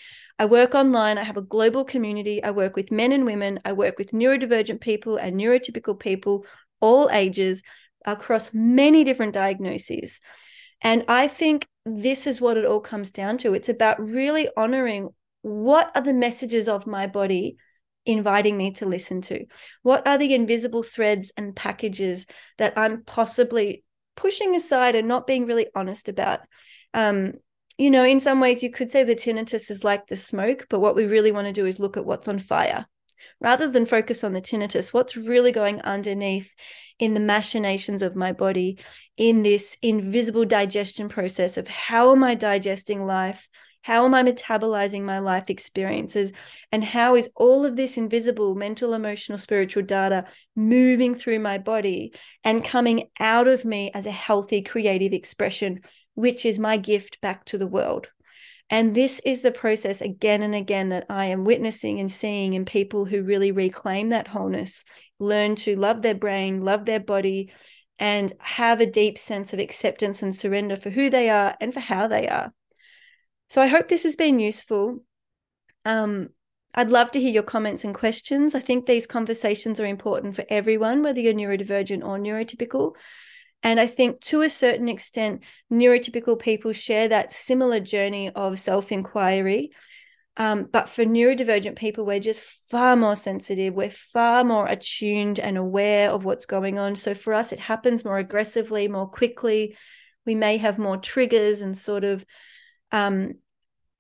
I 0.41 0.45
work 0.45 0.75
online. 0.77 1.19
I 1.19 1.25
have 1.25 1.37
a 1.37 1.43
global 1.43 1.85
community. 1.85 2.43
I 2.45 2.53
work 2.53 2.77
with 2.77 2.93
men 2.93 3.11
and 3.11 3.27
women. 3.27 3.59
I 3.65 3.73
work 3.73 3.99
with 3.99 4.13
neurodivergent 4.13 4.81
people 4.81 5.17
and 5.17 5.35
neurotypical 5.35 5.99
people, 5.99 6.47
all 6.81 7.11
ages, 7.11 7.63
across 8.07 8.51
many 8.55 9.03
different 9.03 9.35
diagnoses. 9.35 10.21
And 10.83 11.05
I 11.09 11.29
think 11.29 11.67
this 11.85 12.27
is 12.27 12.41
what 12.41 12.57
it 12.57 12.65
all 12.65 12.81
comes 12.81 13.11
down 13.11 13.39
to. 13.39 13.55
It's 13.55 13.69
about 13.69 14.01
really 14.01 14.49
honoring 14.57 15.11
what 15.43 15.91
are 15.95 16.03
the 16.03 16.13
messages 16.13 16.69
of 16.69 16.87
my 16.87 17.07
body 17.07 17.57
inviting 18.05 18.57
me 18.57 18.73
to 18.73 18.87
listen 18.87 19.21
to? 19.23 19.45
What 19.83 20.07
are 20.07 20.19
the 20.19 20.35
invisible 20.35 20.83
threads 20.83 21.33
and 21.37 21.55
packages 21.55 22.27
that 22.57 22.73
I'm 22.77 23.05
possibly 23.05 23.85
pushing 24.17 24.55
aside 24.55 24.95
and 24.95 25.07
not 25.07 25.27
being 25.27 25.47
really 25.47 25.67
honest 25.75 26.09
about? 26.09 26.41
Um, 26.95 27.35
you 27.77 27.91
know, 27.91 28.05
in 28.05 28.19
some 28.19 28.41
ways, 28.41 28.63
you 28.63 28.71
could 28.71 28.91
say 28.91 29.05
the 29.05 29.15
tinnitus 29.15 29.71
is 29.71 29.85
like 29.85 30.07
the 30.07 30.17
smoke, 30.17 30.67
but 30.69 30.81
what 30.81 30.97
we 30.97 31.05
really 31.05 31.33
want 31.33 31.47
to 31.47 31.53
do 31.53 31.67
is 31.67 31.79
look 31.79 31.97
at 31.97 32.05
what's 32.05 32.29
on 32.29 32.39
fire 32.39 32.87
rather 33.41 33.71
than 33.71 33.87
focus 33.87 34.25
on 34.25 34.33
the 34.33 34.41
tinnitus. 34.41 34.93
What's 34.93 35.17
really 35.17 35.53
going 35.53 35.81
underneath 35.83 36.55
in 36.99 37.15
the 37.15 37.21
machinations 37.21 38.03
of 38.03 38.17
my 38.17 38.33
body, 38.33 38.79
in 39.17 39.43
this 39.43 39.77
invisible 39.83 40.45
digestion 40.45 41.09
process 41.09 41.57
of 41.57 41.69
how 41.69 42.13
am 42.13 42.25
I 42.25 42.35
digesting 42.35 43.07
life? 43.07 43.49
How 43.83 44.05
am 44.05 44.15
I 44.15 44.23
metabolizing 44.23 45.03
my 45.03 45.19
life 45.21 45.49
experiences? 45.49 46.33
And 46.73 46.85
how 46.85 47.15
is 47.15 47.31
all 47.37 47.65
of 47.65 47.77
this 47.77 47.97
invisible 47.97 48.55
mental, 48.55 48.93
emotional, 48.93 49.39
spiritual 49.39 49.83
data 49.83 50.27
moving 50.57 51.15
through 51.15 51.39
my 51.39 51.59
body 51.59 52.13
and 52.45 52.65
coming 52.65 53.09
out 53.19 53.49
of 53.49 53.65
me 53.65 53.91
as 53.95 54.07
a 54.07 54.11
healthy 54.11 54.63
creative 54.63 55.13
expression 55.13 55.81
which 56.15 56.45
is 56.45 56.59
my 56.59 56.77
gift 56.77 57.21
back 57.21 57.45
to 57.45 57.57
the 57.57 57.67
world. 57.67 58.09
And 58.71 58.95
this 58.95 59.21
is 59.25 59.41
the 59.41 59.51
process 59.51 60.01
again 60.01 60.43
and 60.43 60.55
again 60.55 60.91
that 60.91 61.07
I 61.09 61.27
am 61.27 61.45
witnessing 61.45 62.01
and 62.01 62.13
seeing 62.13 62.53
in 62.53 62.67
people 62.67 63.07
who 63.07 63.23
really 63.23 63.51
reclaim 63.51 64.11
that 64.11 64.29
wholeness, 64.29 64.85
learn 65.19 65.57
to 65.57 65.75
love 65.75 66.03
their 66.03 66.15
brain, 66.15 66.65
love 66.65 66.85
their 66.85 67.01
body, 67.01 67.51
and 67.99 68.33
have 68.41 68.81
a 68.81 68.87
deep 68.87 69.17
sense 69.17 69.53
of 69.53 69.59
acceptance 69.59 70.23
and 70.23 70.37
surrender 70.37 70.77
for 70.77 70.91
who 70.91 71.09
they 71.09 71.31
are 71.31 71.57
and 71.61 71.73
for 71.73 71.81
how 71.81 72.07
they 72.07 72.29
are. 72.29 72.53
So 73.49 73.63
I 73.63 73.67
hope 73.69 73.89
this 73.89 74.03
has 74.03 74.17
been 74.17 74.39
useful. 74.39 75.03
Um, 75.85 76.29
I'd 76.75 76.91
love 76.91 77.11
to 77.13 77.21
hear 77.21 77.33
your 77.33 77.43
comments 77.43 77.85
and 77.85 77.95
questions. 77.95 78.55
I 78.55 78.61
think 78.61 78.85
these 78.85 79.07
conversations 79.07 79.81
are 79.81 79.87
important 79.87 80.37
for 80.37 80.45
everyone, 80.51 81.03
whether 81.03 81.19
you're 81.19 81.33
neurodivergent 81.33 82.05
or 82.05 82.19
neurotypical. 82.19 82.93
And 83.63 83.81
I 83.81 83.87
think 83.87 84.21
to 84.23 84.43
a 84.43 84.49
certain 84.49 84.89
extent, 84.89 85.43
neurotypical 85.73 86.39
people 86.39 86.73
share 86.73 87.09
that 87.09 87.33
similar 87.33 87.81
journey 87.81 88.31
of 88.31 88.59
self 88.59 88.93
inquiry. 88.93 89.71
Um, 90.37 90.69
but 90.71 90.89
for 90.89 91.05
neurodivergent 91.05 91.75
people, 91.75 92.07
we're 92.07 92.21
just 92.21 92.41
far 92.41 92.95
more 92.95 93.17
sensitive. 93.17 93.75
We're 93.75 93.91
far 93.91 94.45
more 94.45 94.67
attuned 94.67 95.41
and 95.41 95.59
aware 95.59 96.11
of 96.11 96.25
what's 96.25 96.47
going 96.47 96.79
on. 96.79 96.95
So 96.95 97.13
for 97.13 97.35
us, 97.35 97.53
it 97.53 97.59
happens 97.59 98.05
more 98.05 98.19
aggressively, 98.19 98.87
more 98.87 99.09
quickly. 99.09 99.77
We 100.25 100.37
may 100.37 100.59
have 100.59 100.79
more 100.79 100.97
triggers 100.97 101.61
and 101.61 101.77
sort 101.77 102.05
of 102.05 102.25
um, 102.93 103.33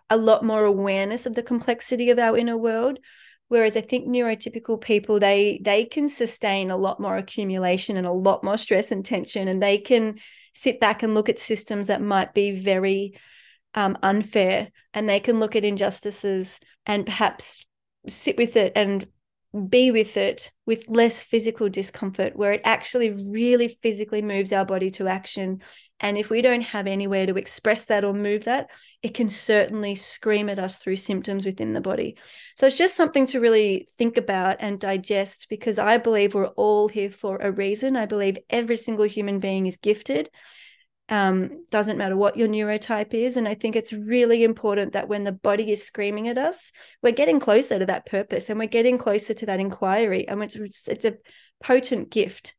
a 0.09 0.17
lot 0.17 0.45
more 0.45 0.65
awareness 0.65 1.27
of 1.27 1.35
the 1.35 1.43
complexity 1.43 2.11
of 2.11 2.21
our 2.21 2.37
inner 2.37 2.57
world 2.57 3.01
whereas 3.49 3.77
i 3.77 3.81
think 3.81 4.07
neurotypical 4.07 4.81
people 4.81 5.19
they 5.19 5.61
they 5.63 5.85
can 5.85 6.09
sustain 6.09 6.71
a 6.71 6.77
lot 6.77 7.01
more 7.01 7.17
accumulation 7.17 7.97
and 7.97 8.07
a 8.07 8.13
lot 8.13 8.45
more 8.45 8.57
stress 8.57 8.93
and 8.93 9.05
tension 9.05 9.49
and 9.49 9.63
they 9.63 9.79
can 9.79 10.19
sit 10.55 10.81
back 10.81 11.03
and 11.03 11.15
look 11.15 11.29
at 11.29 11.39
systems 11.39 11.87
that 11.87 12.03
might 12.03 12.35
be 12.35 12.53
very 12.53 13.19
um, 13.75 13.97
unfair 14.03 14.71
and 14.95 15.09
they 15.09 15.21
can 15.21 15.39
look 15.39 15.55
at 15.55 15.65
injustices 15.65 16.59
and 16.87 17.07
perhaps 17.07 17.65
sit 18.09 18.37
with 18.37 18.57
it 18.57 18.73
and 18.75 19.07
be 19.69 19.91
with 19.91 20.17
it 20.17 20.53
with 20.67 20.85
less 20.89 21.23
physical 21.23 21.69
discomfort, 21.69 22.37
where 22.37 22.53
it 22.53 22.61
actually 22.65 23.11
really 23.11 23.69
physically 23.69 24.21
moves 24.21 24.53
our 24.53 24.65
body 24.65 24.91
to 24.93 25.09
action. 25.09 25.63
And 26.01 26.19
if 26.19 26.29
we 26.29 26.43
don't 26.43 26.61
have 26.61 26.87
anywhere 26.87 27.27
to 27.27 27.37
express 27.37 27.87
that 27.87 28.05
or 28.05 28.13
move 28.13 28.45
that, 28.45 28.69
it 29.03 29.15
can 29.15 29.31
certainly 29.31 29.95
scream 29.95 30.51
at 30.51 30.59
us 30.59 30.79
through 30.79 30.97
symptoms 30.97 31.47
within 31.47 31.73
the 31.73 31.81
body. 31.81 32.19
So 32.57 32.67
it's 32.67 32.77
just 32.77 32.97
something 32.97 33.27
to 33.27 33.41
really 33.41 33.89
think 33.97 34.19
about 34.19 34.57
and 34.61 34.79
digest 34.79 35.47
because 35.49 35.79
I 35.79 35.97
believe 35.97 36.35
we're 36.35 36.49
all 36.49 36.89
here 36.89 37.11
for 37.11 37.39
a 37.39 37.51
reason. 37.51 37.97
I 37.97 38.07
believe 38.07 38.39
every 38.51 38.77
single 38.77 39.07
human 39.07 39.39
being 39.39 39.67
is 39.67 39.79
gifted 39.79 40.29
um, 41.09 41.65
doesn't 41.71 41.97
matter 41.97 42.17
what 42.17 42.37
your 42.37 42.49
neurotype 42.49 43.15
is. 43.15 43.37
And 43.37 43.49
I 43.49 43.55
think 43.55 43.77
it's 43.77 43.93
really 43.93 44.45
important 44.45 44.93
that 44.93 45.09
when 45.09 45.25
the 45.25 45.33
body 45.33 45.71
is 45.71 45.85
screaming 45.85 46.29
at 46.29 46.39
us, 46.39 46.71
we're 47.03 47.13
getting 47.13 47.41
closer 47.41 47.79
to 47.79 47.87
that 47.87 48.07
purpose 48.07 48.51
and 48.51 48.59
we're 48.59 48.67
getting 48.67 48.99
closer 48.99 49.35
to 49.35 49.47
that 49.47 49.61
inquiry. 49.61 50.29
And 50.29 50.43
it's, 50.43 50.89
it's 50.89 51.05
a 51.05 51.17
potent 51.63 52.11
gift 52.11 52.55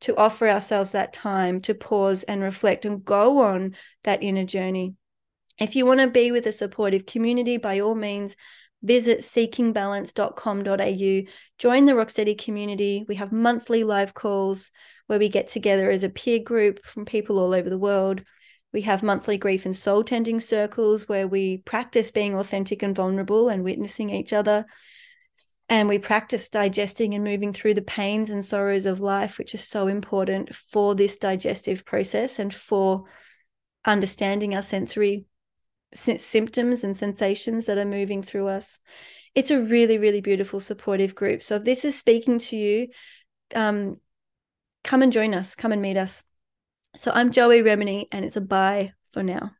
to 0.00 0.16
offer 0.16 0.48
ourselves 0.48 0.92
that 0.92 1.12
time 1.12 1.60
to 1.62 1.74
pause 1.74 2.22
and 2.22 2.40
reflect 2.40 2.84
and 2.84 3.04
go 3.04 3.40
on 3.40 3.74
that 4.04 4.22
inner 4.22 4.44
journey. 4.44 4.94
If 5.58 5.74
you 5.74 5.84
want 5.84 5.98
to 5.98 6.08
be 6.08 6.30
with 6.30 6.46
a 6.46 6.52
supportive 6.52 7.04
community, 7.04 7.56
by 7.56 7.80
all 7.80 7.96
means, 7.96 8.36
visit 8.82 9.20
seekingbalance.com.au, 9.20 11.32
join 11.58 11.84
the 11.84 11.92
Rocksteady 11.92 12.38
community. 12.38 13.04
We 13.08 13.16
have 13.16 13.32
monthly 13.32 13.84
live 13.84 14.14
calls 14.14 14.70
where 15.06 15.18
we 15.18 15.28
get 15.28 15.48
together 15.48 15.90
as 15.90 16.04
a 16.04 16.08
peer 16.08 16.38
group 16.38 16.84
from 16.84 17.04
people 17.04 17.38
all 17.38 17.54
over 17.54 17.68
the 17.68 17.78
world. 17.78 18.22
We 18.72 18.82
have 18.82 19.02
monthly 19.02 19.38
grief 19.38 19.64
and 19.64 19.76
soul 19.76 20.04
tending 20.04 20.40
circles 20.40 21.08
where 21.08 21.26
we 21.26 21.58
practice 21.58 22.10
being 22.10 22.34
authentic 22.34 22.82
and 22.82 22.94
vulnerable 22.94 23.48
and 23.48 23.64
witnessing 23.64 24.10
each 24.10 24.32
other. 24.32 24.66
And 25.70 25.88
we 25.88 25.98
practice 25.98 26.48
digesting 26.48 27.14
and 27.14 27.24
moving 27.24 27.52
through 27.52 27.74
the 27.74 27.82
pains 27.82 28.30
and 28.30 28.44
sorrows 28.44 28.86
of 28.86 29.00
life, 29.00 29.38
which 29.38 29.54
is 29.54 29.66
so 29.66 29.86
important 29.86 30.54
for 30.54 30.94
this 30.94 31.18
digestive 31.18 31.84
process 31.84 32.38
and 32.38 32.52
for 32.52 33.04
understanding 33.84 34.54
our 34.54 34.62
sensory 34.62 35.26
symptoms 35.94 36.84
and 36.84 36.96
sensations 36.96 37.66
that 37.66 37.78
are 37.78 37.84
moving 37.84 38.22
through 38.22 38.48
us. 38.48 38.80
It's 39.34 39.50
a 39.50 39.60
really, 39.60 39.98
really 39.98 40.20
beautiful, 40.20 40.60
supportive 40.60 41.14
group. 41.14 41.42
So 41.42 41.56
if 41.56 41.64
this 41.64 41.84
is 41.84 41.98
speaking 41.98 42.38
to 42.40 42.56
you, 42.56 42.88
um, 43.54 43.98
come 44.84 45.02
and 45.02 45.12
join 45.12 45.34
us, 45.34 45.54
come 45.54 45.72
and 45.72 45.82
meet 45.82 45.96
us. 45.96 46.24
So 46.96 47.12
I'm 47.14 47.30
Joey 47.30 47.62
Remenyi, 47.62 48.06
and 48.10 48.24
it's 48.24 48.36
a 48.36 48.40
bye 48.40 48.92
for 49.12 49.22
now. 49.22 49.57